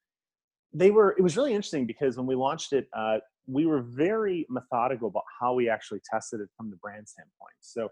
[0.73, 1.15] they were.
[1.19, 5.25] It was really interesting because when we launched it, uh, we were very methodical about
[5.41, 7.55] how we actually tested it from the brand standpoint.
[7.61, 7.89] So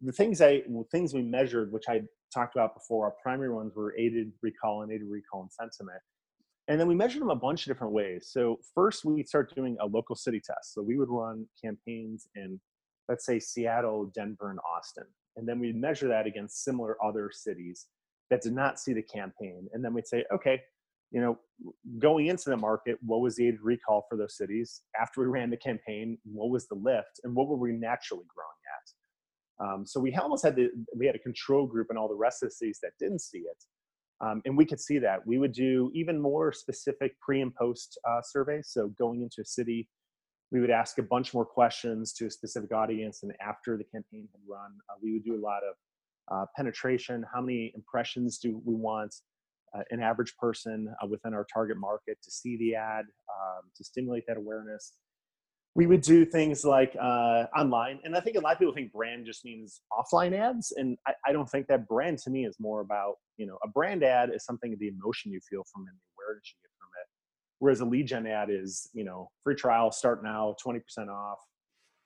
[0.00, 3.94] the things I things we measured, which I talked about before, our primary ones were
[3.98, 6.00] aided recall and aided recall and sentiment.
[6.70, 8.28] And then we measured them a bunch of different ways.
[8.30, 10.72] So first we start doing a local city test.
[10.72, 12.60] So we would run campaigns in,
[13.08, 15.02] let's say, Seattle, Denver, and Austin.
[15.36, 17.86] And then we'd measure that against similar other cities
[18.30, 19.68] that did not see the campaign.
[19.72, 20.62] And then we'd say, okay,
[21.10, 21.40] you know,
[21.98, 24.82] going into the market, what was the aided recall for those cities?
[25.00, 27.18] After we ran the campaign, what was the lift?
[27.24, 29.74] And what were we naturally growing at?
[29.74, 32.44] Um, so we almost had the, we had a control group and all the rest
[32.44, 33.64] of the cities that didn't see it.
[34.20, 35.26] Um, and we could see that.
[35.26, 38.68] We would do even more specific pre and post uh, surveys.
[38.70, 39.88] So going into a city,
[40.52, 43.22] we would ask a bunch more questions to a specific audience.
[43.22, 45.74] And after the campaign had run, uh, we would do a lot of
[46.30, 47.24] uh, penetration.
[47.32, 49.14] How many impressions do we want
[49.74, 53.84] uh, an average person uh, within our target market to see the ad, um, to
[53.84, 54.94] stimulate that awareness?
[55.76, 58.92] We would do things like uh, online and i think a lot of people think
[58.92, 61.86] brand just means offline ads and I, I, don't think that.
[61.88, 64.88] Brand to me is more about you know a brand ad is something of the
[64.88, 67.08] emotion you feel from it the awareness you get from it
[67.60, 71.38] whereas a lead gen ad is you know free trial start now 20% off.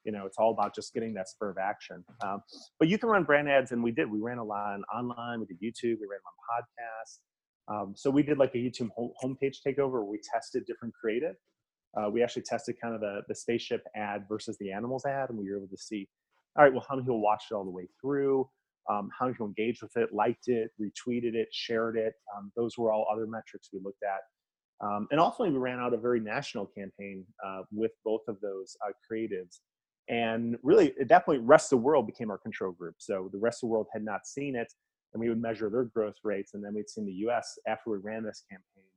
[0.05, 2.05] You know it's all about just getting that spur of action.
[2.23, 2.43] Um,
[2.79, 4.11] but you can run brand ads and we did.
[4.11, 5.41] We ran a lot on online.
[5.41, 5.97] We did youtube.
[5.99, 7.19] We ran on podcasts.
[7.67, 8.91] Um, so we did like a youtube
[9.23, 11.37] homepage takeover where we tested different creative
[11.97, 15.39] uh, we actually tested kind of the, the spaceship ad versus the animals ad, and
[15.39, 16.09] we were able to see,
[16.57, 18.49] all right, well, how many people watched it all the way through?
[18.91, 22.15] Um, how many people engaged with it, liked it, retweeted it, shared it?
[22.37, 24.21] Um, those were all other metrics we looked at.
[24.85, 28.77] Um, and ultimately, we ran out a very national campaign uh, with both of those
[28.87, 29.61] uh, creatives.
[30.09, 32.97] And really, at that point, rest of the world became our control group.
[32.99, 34.71] So the rest of the world had not seen it,
[35.13, 36.53] and we would measure their growth rates.
[36.55, 38.91] And then we'd see in the US after we ran this campaign,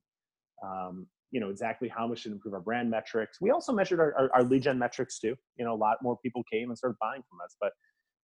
[0.64, 3.40] um, you know exactly how much to improve our brand metrics.
[3.42, 5.36] We also measured our, our, our, lead gen metrics too.
[5.58, 7.56] You know, a lot more people came and started buying from us.
[7.60, 7.74] But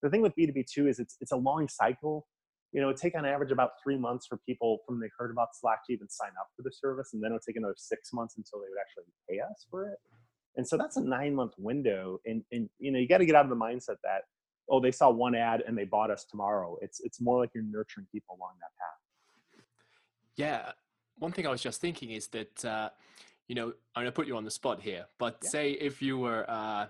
[0.01, 2.27] the thing with B2B too is it's it's a long cycle.
[2.71, 5.49] You know, it take on average about three months for people from they heard about
[5.53, 8.11] Slack to even sign up for the service, and then it would take another six
[8.13, 9.97] months until they would actually pay us for it.
[10.55, 12.19] And so that's a nine month window.
[12.25, 14.21] And and you know, you got to get out of the mindset that
[14.69, 16.77] oh, they saw one ad and they bought us tomorrow.
[16.81, 19.65] It's it's more like you're nurturing people along that path.
[20.35, 20.71] Yeah,
[21.17, 22.89] one thing I was just thinking is that, uh,
[23.47, 25.49] you know, I'm going to put you on the spot here, but yeah.
[25.49, 26.87] say if you were uh,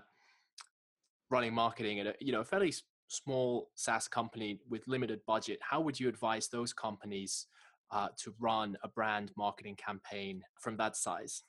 [1.30, 2.72] running marketing at a, you know, a fairly
[3.08, 7.46] small SaaS company with limited budget, how would you advise those companies
[7.90, 11.42] uh, to run a brand marketing campaign from that size?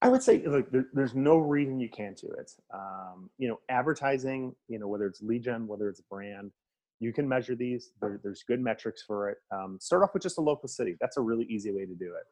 [0.00, 2.52] I would say, look, there, there's no reason you can't do it.
[2.72, 6.52] Um, you know, advertising, you know, whether it's lead gen, whether it's brand,
[7.00, 7.92] you can measure these.
[8.00, 9.38] There, there's good metrics for it.
[9.54, 10.96] Um, start off with just a local city.
[11.00, 12.24] That's a really easy way to do it.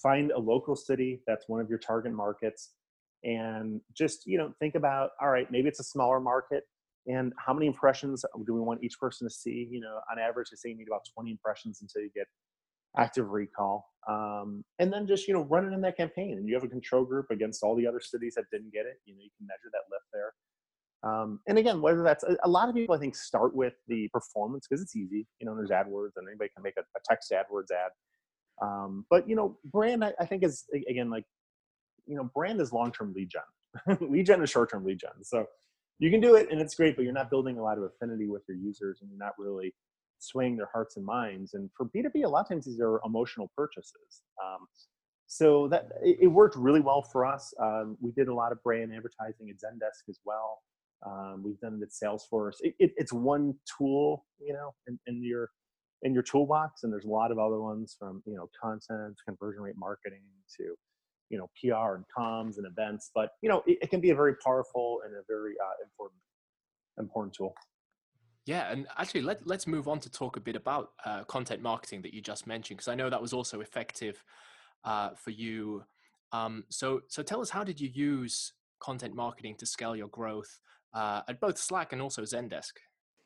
[0.00, 2.74] Find a local city that's one of your target markets,
[3.24, 6.64] and just you know think about all right, maybe it's a smaller market,
[7.06, 9.68] and how many impressions do we want each person to see?
[9.70, 12.26] You know, on average, they say you need about 20 impressions until you get
[12.98, 16.54] active recall, um, and then just you know run it in that campaign, and you
[16.54, 18.98] have a control group against all the other cities that didn't get it.
[19.06, 20.34] You know, you can measure that lift there.
[21.06, 24.08] Um, and again, whether that's a, a, lot of people, I think, start with the
[24.12, 25.26] performance because it's easy.
[25.40, 27.90] You know, there's AdWords, and anybody can make a, a text AdWords ad.
[28.60, 31.24] Um, but you know, brand, I, I, think is again like,
[32.06, 33.98] you know, brand is long-term lead gen.
[34.10, 35.22] lead gen is short-term lead gen.
[35.22, 35.46] So
[35.98, 38.26] you can do it, and it's great, but you're not building a lot of affinity
[38.26, 39.74] with your users, and you're not really
[40.18, 41.54] swaying their hearts and minds.
[41.54, 44.22] And for B2B, a lot of times these are emotional purchases.
[44.42, 44.66] Um,
[45.26, 47.52] so that it, it, worked really well for us.
[47.60, 50.60] Um, we did a lot of brand advertising at Zendesk as well.
[51.04, 52.54] Um, we've done it at Salesforce.
[52.60, 55.50] It, it, it's one tool, you know, in, in, your
[56.02, 59.62] in your toolbox, and there's a lot of other ones from you know content, conversion
[59.62, 60.22] rate marketing
[60.56, 60.74] to
[61.28, 63.10] you know PR and comms and events.
[63.14, 66.20] But you know, it, can be a very powerful and a very uh, important
[66.98, 67.54] important tool.
[68.46, 72.02] Yeah, and actually, let let's move on to talk a bit about uh, content marketing
[72.02, 74.22] that you just mentioned, because I know that was also effective
[74.84, 75.84] uh, for you.
[76.32, 80.60] Um, so, so tell us, how did you use content marketing to scale your growth
[80.96, 82.72] uh, at both Slack and also Zendesk?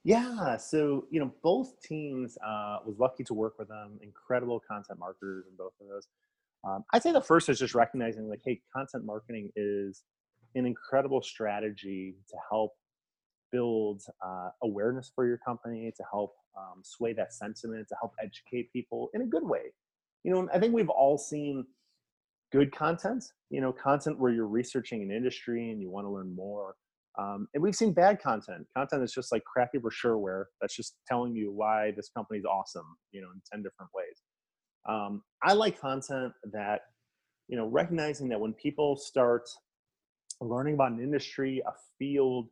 [0.03, 3.99] Yeah, so you know, both teams uh, was lucky to work with them.
[4.03, 6.09] Incredible content marketers in both of those.
[6.65, 10.03] Um, I'd say the first is just recognizing like, hey, content marketing is
[10.55, 12.73] an incredible strategy to help
[13.53, 18.73] build uh, awareness for your company, to help um, sway that sentiment, to help educate
[18.73, 19.73] people in a good way
[20.25, 21.65] you know, I think we've all seen
[22.53, 26.35] good content, you know, content where you're researching an industry and you want to learn
[26.35, 26.75] more.
[27.19, 31.35] Um, and we've seen bad content, content that's just like crappy brochureware that's just telling
[31.35, 34.23] you why this company is awesome, you know, in 10 different ways.
[34.89, 36.83] Um, I like content that,
[37.49, 39.43] you know, recognizing that when people start
[40.41, 42.47] learning about an industry, a field,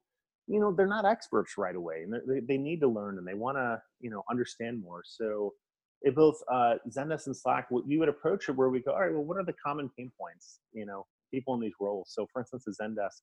[0.46, 3.34] you know, they're not experts right away and they, they need to learn and they
[3.34, 5.02] want to, you know, understand more.
[5.04, 5.54] So,
[6.02, 9.12] it both uh, Zendesk and Slack, we would approach it where we go, all right,
[9.12, 12.10] well, what are the common pain points, you know, people in these roles?
[12.14, 13.20] So for instance, at Zendesk,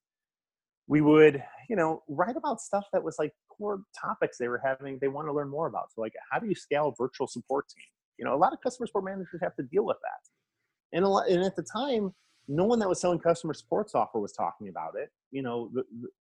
[0.87, 4.97] we would, you know, write about stuff that was like core topics they were having,
[5.01, 5.91] they want to learn more about.
[5.93, 7.85] So like, how do you scale a virtual support team?
[8.17, 10.97] You know, a lot of customer support managers have to deal with that.
[10.97, 12.13] And, a lot, and at the time,
[12.47, 15.09] no one that was selling customer support software was talking about it.
[15.31, 15.71] You know,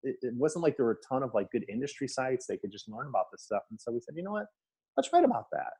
[0.02, 2.88] it wasn't like there were a ton of like good industry sites they could just
[2.88, 3.62] learn about this stuff.
[3.70, 4.46] And so we said, you know what,
[4.96, 5.72] let's write about that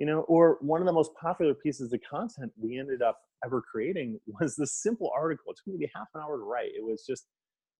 [0.00, 3.62] you know or one of the most popular pieces of content we ended up ever
[3.62, 7.04] creating was this simple article it took maybe half an hour to write it was
[7.06, 7.26] just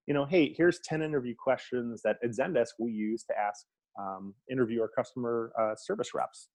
[0.07, 3.67] you know hey here's 10 interview questions that at zendesk we use to ask
[3.99, 6.49] um, interview our customer uh, service reps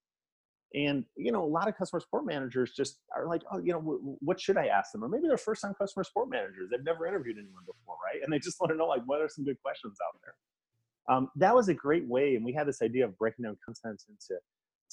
[0.73, 3.79] and you know a lot of customer support managers just are like oh you know
[3.79, 6.83] w- what should i ask them or maybe they're first time customer support managers they've
[6.83, 9.45] never interviewed anyone before right and they just want to know like what are some
[9.45, 10.33] good questions out there
[11.07, 14.01] um, that was a great way and we had this idea of breaking down content
[14.09, 14.41] into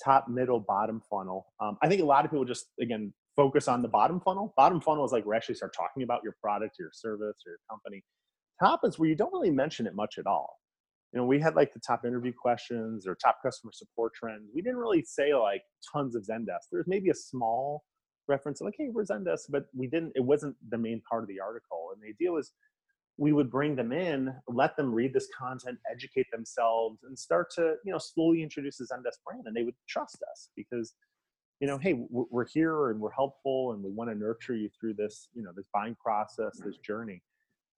[0.02, 1.46] top, middle, bottom funnel.
[1.60, 4.52] Um, I think a lot of people just again focus on the bottom funnel.
[4.56, 7.58] Bottom funnel is like you actually start talking about your product, your service, or your
[7.70, 8.02] company.
[8.62, 10.60] Top is where you don't really mention it much at all.
[11.12, 14.50] You know, we had like the top interview questions or top customer support trends.
[14.54, 16.68] We didn't really say like tons of Zendesk.
[16.70, 17.82] There's maybe a small
[18.28, 20.12] reference like, hey, we're Zendesk, but we didn't.
[20.14, 21.88] It wasn't the main part of the article.
[21.92, 22.52] And the idea was
[23.18, 27.74] we would bring them in, let them read this content, educate themselves, and start to,
[27.84, 29.42] you know, slowly introduce the Zendesk brand.
[29.46, 30.94] And they would trust us because,
[31.60, 34.94] you know, hey, we're here and we're helpful and we want to nurture you through
[34.94, 37.22] this, you know, this buying process, this journey.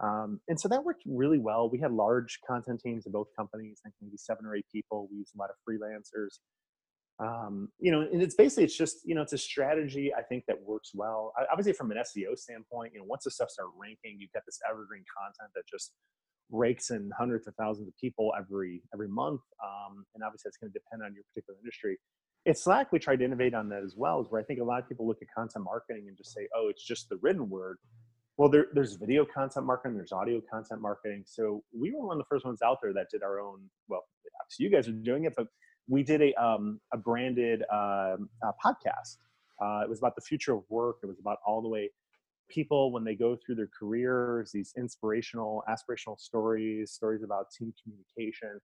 [0.01, 1.71] Um, and so that worked really well.
[1.71, 5.09] We had large content teams in both companies, think maybe seven or eight people.
[5.11, 6.39] We used a lot of freelancers
[7.21, 10.45] um, you know, and it's basically it's just you know it's a strategy I think
[10.49, 11.33] that works well.
[11.39, 14.43] I, obviously, from an SEO standpoint, you know, once the stuff start ranking, you've got
[14.47, 15.93] this evergreen content that just
[16.51, 19.43] rakes in hundreds of thousands of people every every month.
[19.63, 21.99] Um, and obviously, it's going to depend on your particular industry.
[22.47, 24.21] At Slack, we tried to innovate on that as well.
[24.21, 26.49] Is where I think a lot of people look at content marketing and just say,
[26.55, 27.79] "Oh, it's just the written word."
[28.37, 31.23] Well, there, there's video content marketing, there's audio content marketing.
[31.27, 33.61] So we were one of the first ones out there that did our own.
[33.89, 34.05] Well,
[34.41, 35.47] obviously, you guys are doing it, but
[35.89, 38.17] we did a, um, a branded uh,
[38.65, 39.19] podcast.
[39.63, 40.97] Uh, it was about the future of work.
[41.03, 41.91] It was about all the way
[42.51, 48.61] people when they go through their careers, these inspirational, aspirational stories, stories about team communication.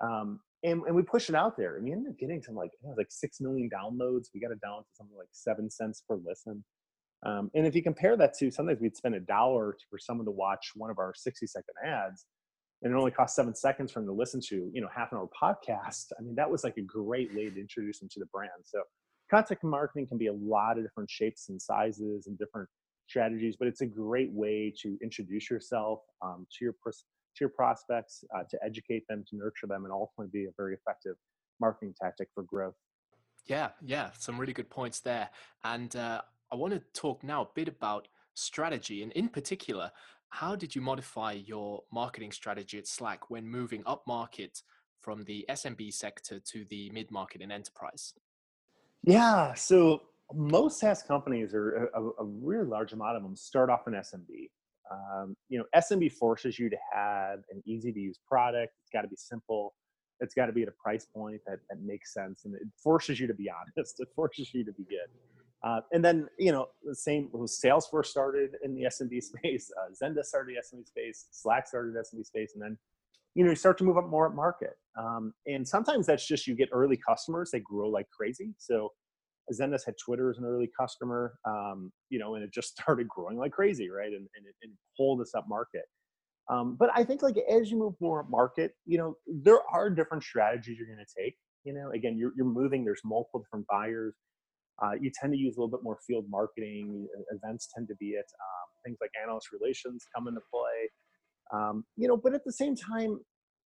[0.00, 2.70] Um, and, and we pushed it out there and we ended up getting some like,
[2.72, 4.26] it was like 6 million downloads.
[4.34, 6.64] We got it down to something like seven cents per listen.
[7.24, 10.32] Um, and if you compare that to sometimes we'd spend a dollar for someone to
[10.32, 12.26] watch one of our 60 second ads,
[12.82, 15.18] and it only cost seven seconds for them to listen to, you know, half an
[15.18, 16.06] hour podcast.
[16.18, 18.50] I mean, that was like a great way to introduce them to the brand.
[18.64, 18.82] So
[19.30, 22.68] content marketing can be a lot of different shapes and sizes and different
[23.08, 28.24] strategies, but it's a great way to introduce yourself um, to your to your prospects,
[28.36, 31.16] uh, to educate them, to nurture them, and ultimately be a very effective
[31.60, 32.74] marketing tactic for growth.
[33.46, 35.30] Yeah, yeah, some really good points there.
[35.64, 39.90] And uh, I want to talk now a bit about strategy, and in particular,
[40.28, 44.60] how did you modify your marketing strategy at Slack when moving up market
[45.00, 48.12] from the SMB sector to the mid market and enterprise?
[49.02, 50.02] Yeah, so
[50.34, 54.50] most SaaS companies, or a, a, really large amount of them, start off in SMB.
[54.90, 58.74] Um, you know, SMB forces you to have an easy to use product.
[58.82, 59.74] It's got to be simple.
[60.20, 63.18] It's got to be at a price point that, that makes sense, and it forces
[63.18, 63.96] you to be honest.
[64.00, 65.08] It forces you to be good.
[65.64, 70.24] Uh, and then, you know, the same Salesforce started in the SMB space, uh, Zendesk
[70.24, 72.76] started the SMB space, Slack started SMB space, and then,
[73.34, 74.74] you know, you start to move up more at market.
[74.98, 78.54] Um, and sometimes that's just you get early customers, they grow like crazy.
[78.58, 78.90] So
[79.52, 83.38] Zendesk had Twitter as an early customer, um, you know, and it just started growing
[83.38, 84.12] like crazy, right?
[84.12, 85.84] And, and, it, and pulled us up market.
[86.50, 90.24] Um, but I think like as you move more market, you know, there are different
[90.24, 91.36] strategies you're going to take.
[91.64, 92.84] You know, again, you're, you're moving.
[92.84, 94.14] There's multiple different buyers.
[94.82, 97.06] Uh, you tend to use a little bit more field marketing.
[97.30, 98.26] Events tend to be it.
[98.40, 100.90] Um, things like analyst relations come into play.
[101.52, 103.18] Um, you know, but at the same time,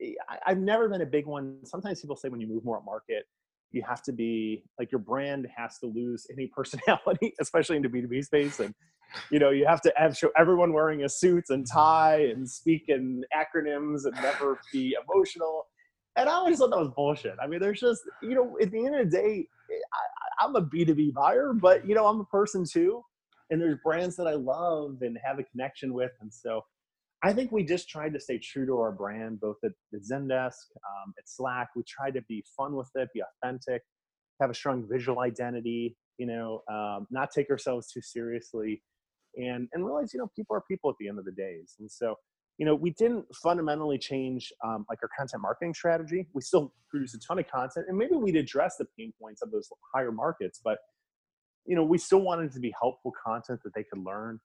[0.03, 1.59] eh, I, have never been a big one.
[1.65, 3.25] Sometimes people say when you move more at market,
[3.71, 7.89] you have to be like your brand has to lose any personality, especially in the
[7.89, 8.61] B2B space.
[8.61, 8.75] And
[9.31, 12.85] you know, you have to have show everyone wearing a suit and tie and speak
[12.89, 15.67] in acronyms and never be emotional.
[16.17, 17.37] And I always thought that was bullshit.
[17.41, 20.63] I mean, there's just, you know, at the end of the day, I, I'm a
[20.63, 23.03] B2B buyer, but, you know, I'm a person too.
[23.51, 26.13] And there's brands that I love and have a connection with.
[26.21, 26.63] And so
[27.23, 31.15] I think we just tried to stay true to our brand, both at, Zendesk, um,
[31.17, 31.69] at Slack.
[31.77, 33.83] We tried to be fun with it, be authentic,
[34.41, 38.83] have a strong visual identity, you know, um, not take ourselves too seriously
[39.37, 41.91] and and realize you know people are people at the end of the days and
[41.91, 42.15] so
[42.59, 46.27] you know we didn't fundamentally change um, like our content marketing strategy.
[46.33, 49.51] We still produce a ton of content and maybe we'd address the pain points of
[49.51, 50.79] those higher markets but
[51.67, 54.41] you know we still wanted to be helpful content that they could learn.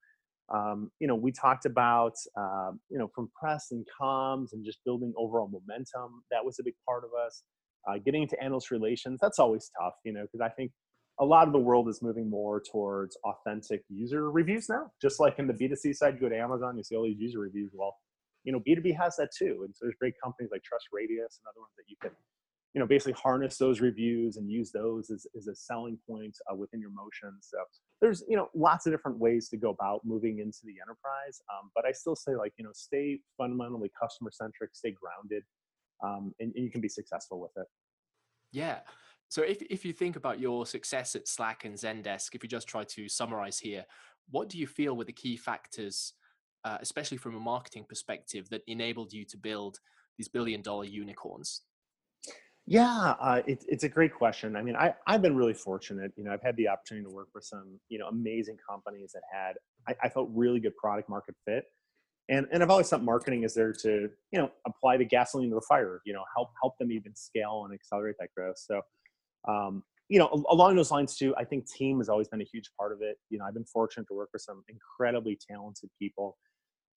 [0.53, 4.79] Um, you know we talked about uh, you know from press and comms and just
[4.85, 7.43] building overall momentum that was a big part of us.
[7.89, 10.71] Uh, getting into analyst relations that's always tough you know because i think
[11.19, 14.91] a lot of the world is moving more towards authentic user reviews now.
[15.01, 17.39] Just like in the B2C side, you go to Amazon, you see all these user
[17.39, 17.71] reviews.
[17.73, 17.95] Well,
[18.43, 19.61] you know, B2B has that too.
[19.65, 22.11] And so there's great companies like TrustRadius and other ones that you can,
[22.73, 26.55] you know, basically harness those reviews and use those as, as a selling point uh,
[26.55, 27.37] within your motion.
[27.41, 27.57] So
[28.01, 31.41] there's, you know, lots of different ways to go about moving into the enterprise.
[31.51, 35.43] Um, but I still say like, you know, stay fundamentally customer centric, stay grounded,
[36.03, 37.67] um, and, and you can be successful with it.
[38.51, 38.79] Yeah.
[39.31, 42.67] So if, if you think about your success at Slack and Zendesk, if you just
[42.67, 43.85] try to summarize here,
[44.29, 46.15] what do you feel were the key factors,
[46.65, 49.79] uh, especially from a marketing perspective, that enabled you to build
[50.17, 51.61] these billion dollar unicorns?
[52.67, 54.57] Yeah, uh, it, it's a great question.
[54.57, 56.11] I mean, I, I've been really fortunate.
[56.17, 59.23] You know, I've had the opportunity to work for some, you know, amazing companies that
[59.31, 59.53] had,
[59.87, 61.63] I, I felt really good product market fit.
[62.27, 65.55] And, and I've always thought marketing is there to, you know, apply the gasoline to
[65.55, 68.57] the fire, you know, help, help them even scale and accelerate that growth.
[68.57, 68.81] So
[69.47, 72.69] um, you know, along those lines too, I think team has always been a huge
[72.77, 73.17] part of it.
[73.29, 76.37] You know, I've been fortunate to work with some incredibly talented people,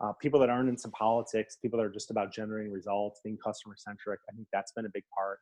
[0.01, 3.76] uh, people that aren't into politics, people that are just about generating results, being customer
[3.78, 4.18] centric.
[4.28, 5.38] I think that's been a big part.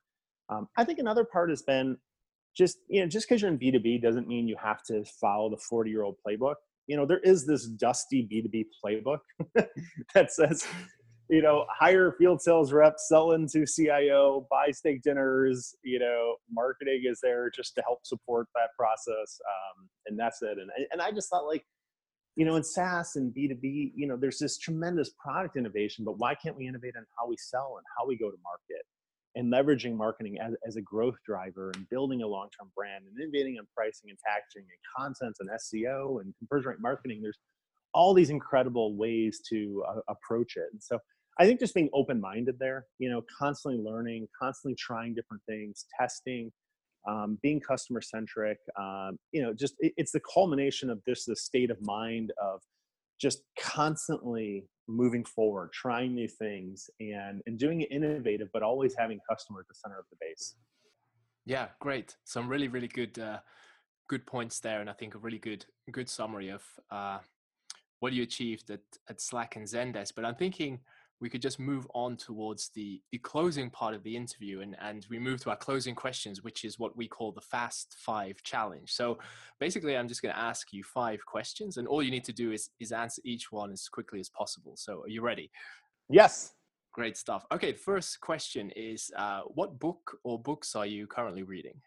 [0.50, 1.96] Um, I think another part has been
[2.55, 5.57] just, you know, just because you're in B2B doesn't mean you have to follow the
[5.57, 6.57] 40 year old playbook.
[6.88, 9.20] You know, there is this dusty B2B playbook
[10.14, 10.66] that says,
[11.33, 15.74] you know, hire field sales reps, sell into CIO, buy steak dinners.
[15.83, 20.59] You know, marketing is there just to help support that process, um, and that's it.
[20.59, 21.64] And and I just thought like,
[22.37, 26.05] you know, in SaaS and B two B, you know, there's this tremendous product innovation,
[26.05, 28.85] but why can't we innovate on how we sell and how we go to market?
[29.35, 33.18] And leveraging marketing as, as a growth driver and building a long term brand and
[33.18, 37.20] innovating on pricing and packaging and content and SEO and conversion rate marketing.
[37.22, 37.39] There's
[37.95, 40.68] all these incredible ways to uh, approach it.
[40.72, 40.99] And so
[41.39, 45.87] I think just being open minded there, you know, constantly learning, constantly trying different things,
[45.99, 46.53] testing,
[47.09, 51.37] um, being customer centric, um, you know, just it, it's the culmination of this the
[51.37, 52.61] state of mind of
[53.20, 59.18] just constantly moving forward, trying new things, and and doing it innovative, but always having
[59.28, 60.57] customer at the center of the base.
[61.47, 62.16] Yeah, great.
[62.24, 63.39] Some really really good uh,
[64.09, 67.18] good points there, and I think a really good good summary of uh,
[68.01, 70.12] what you achieved at at Slack and Zendesk.
[70.14, 70.80] But I'm thinking
[71.23, 75.07] we could just move on towards the, the closing part of the interview and, and
[75.09, 78.93] we move to our closing questions, which is what we call the Fast Five Challenge.
[78.93, 79.18] So
[79.61, 82.51] basically, I'm just going to ask you five questions, and all you need to do
[82.51, 84.73] is, is answer each one as quickly as possible.
[84.77, 85.51] So, are you ready?
[86.11, 86.55] Yes.
[86.93, 87.47] Great stuff.
[87.53, 91.81] Okay, the first question is uh, What book or books are you currently reading?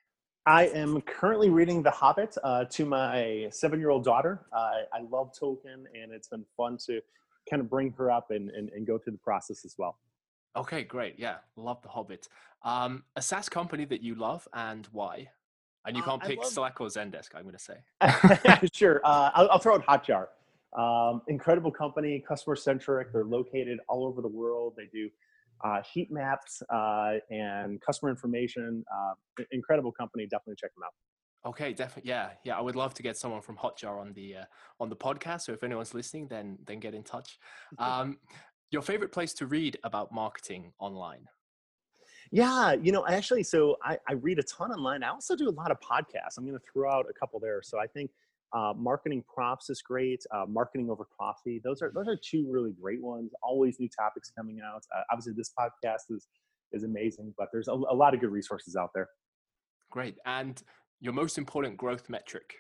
[0.48, 4.46] I am currently reading The Hobbit uh, to my seven year old daughter.
[4.56, 7.02] Uh, I love Tolkien, and it's been fun to
[7.50, 9.98] kind of bring her up and, and, and go through the process as well.
[10.56, 11.16] Okay, great.
[11.18, 12.28] Yeah, love The Hobbit.
[12.64, 15.28] Um, a SaaS company that you love and why?
[15.86, 18.70] And you Uh, can't I pick love- Slack or Zendesk, I'm going to say.
[18.74, 19.02] sure.
[19.04, 20.28] Uh, I'll, I'll throw out Hotjar.
[20.78, 23.12] Um, incredible company, customer centric.
[23.14, 24.74] They're located all over the world.
[24.76, 25.10] They do
[25.64, 28.84] uh, heat maps uh, and customer information.
[28.94, 30.26] Uh, incredible company.
[30.26, 30.94] Definitely check them out.
[31.46, 32.10] Okay, definitely.
[32.10, 32.58] Yeah, yeah.
[32.58, 34.46] I would love to get someone from Hotjar on the uh,
[34.80, 35.42] on the podcast.
[35.42, 37.38] So if anyone's listening, then then get in touch.
[37.78, 38.18] Um,
[38.72, 41.26] your favorite place to read about marketing online?
[42.32, 45.04] Yeah, you know, actually, so I, I read a ton online.
[45.04, 46.38] I also do a lot of podcasts.
[46.38, 47.62] I'm going to throw out a couple there.
[47.62, 48.10] So I think
[48.52, 50.26] uh, MarketingProfs is great.
[50.32, 51.62] Uh, marketing over coffee.
[51.64, 53.32] Those are those are two really great ones.
[53.44, 54.84] Always new topics coming out.
[54.96, 56.28] Uh, obviously, this podcast is
[56.72, 59.10] is amazing, but there's a, a lot of good resources out there.
[59.92, 60.16] Great.
[60.26, 60.62] And
[61.00, 62.56] your most important growth metric?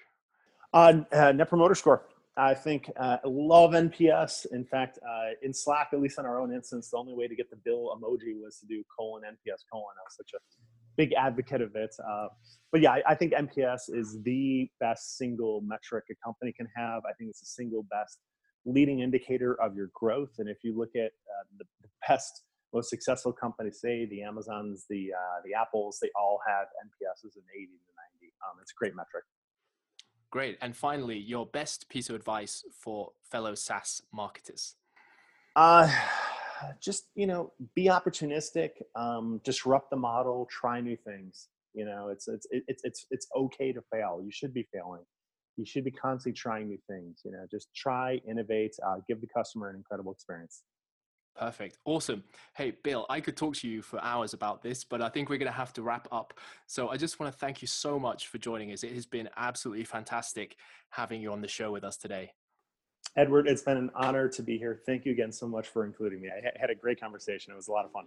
[0.74, 2.06] Uh, uh, Net Promoter Score.
[2.38, 4.48] I think uh, love NPS.
[4.52, 7.36] In fact, uh, in Slack, at least on our own instance, the only way to
[7.36, 9.96] get the bill emoji was to do colon NPS colon.
[9.98, 10.40] I was such a
[10.98, 11.96] big advocate of it.
[12.06, 12.28] Uh,
[12.72, 17.04] but yeah, I, I think NPS is the best single metric a company can have.
[17.10, 18.20] I think it's the single best
[18.66, 20.32] leading indicator of your growth.
[20.40, 24.86] And if you look at uh, the, the best, most successful companies, say the Amazons,
[24.90, 27.76] the uh, the Apples, they all have NPSs in 80 to 90.
[28.46, 29.24] Um, it's a great metric.
[30.30, 30.58] Great.
[30.62, 34.76] And finally, your best piece of advice for fellow SaaS marketers?
[35.56, 35.89] Uh,
[36.82, 41.48] just you know, be opportunistic, um, disrupt the model, try new things.
[41.74, 44.22] You know, it's it's it's it's it's okay to fail.
[44.24, 45.04] You should be failing.
[45.58, 47.22] You should be constantly trying new things.
[47.24, 50.64] You know, just try, innovate, uh, give the customer an incredible experience.
[51.36, 51.78] Perfect.
[51.84, 52.24] Awesome.
[52.56, 55.38] Hey, Bill, I could talk to you for hours about this, but I think we're
[55.38, 56.34] going to have to wrap up.
[56.66, 58.84] So I just want to thank you so much for joining us.
[58.84, 60.56] It has been absolutely fantastic
[60.90, 62.32] having you on the show with us today.
[63.18, 64.82] Edward, it's been an honor to be here.
[64.86, 66.30] Thank you again so much for including me.
[66.30, 67.52] I had a great conversation.
[67.54, 68.06] It was a lot of fun.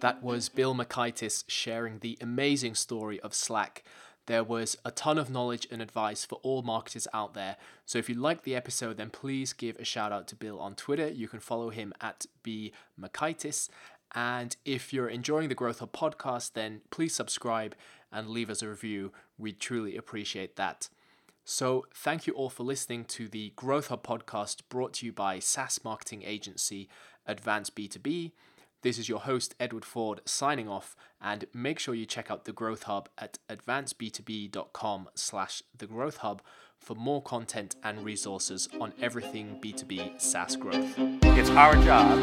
[0.00, 3.82] That was Bill Macaitis sharing the amazing story of Slack.
[4.26, 7.56] There was a ton of knowledge and advice for all marketers out there.
[7.84, 10.74] So if you liked the episode, then please give a shout out to Bill on
[10.74, 11.08] Twitter.
[11.08, 12.72] You can follow him at B.
[14.14, 17.76] And if you're enjoying the Growth Hub podcast, then please subscribe
[18.10, 19.12] and leave us a review.
[19.38, 20.88] We truly appreciate that.
[21.44, 25.38] So, thank you all for listening to the Growth Hub podcast brought to you by
[25.38, 26.88] SaaS marketing agency
[27.24, 28.32] Advance B2B.
[28.82, 32.52] This is your host, Edward Ford, signing off, and make sure you check out the
[32.52, 36.42] Growth Hub at advanceb2b.com slash the Growth Hub
[36.78, 40.94] for more content and resources on everything B2B SaaS growth.
[40.98, 42.20] It's our job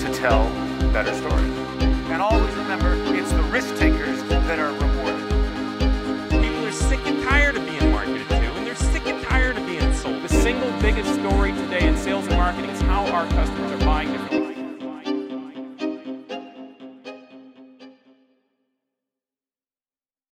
[0.00, 0.48] to tell
[0.90, 1.52] better stories.
[2.10, 6.40] And always remember, it's the risk takers that are rewarded.
[6.42, 9.66] People are sick and tired of being marketed to, and they're sick and tired of
[9.66, 10.22] being sold.
[10.22, 13.84] The single biggest story today in sales and marketing is how our customers are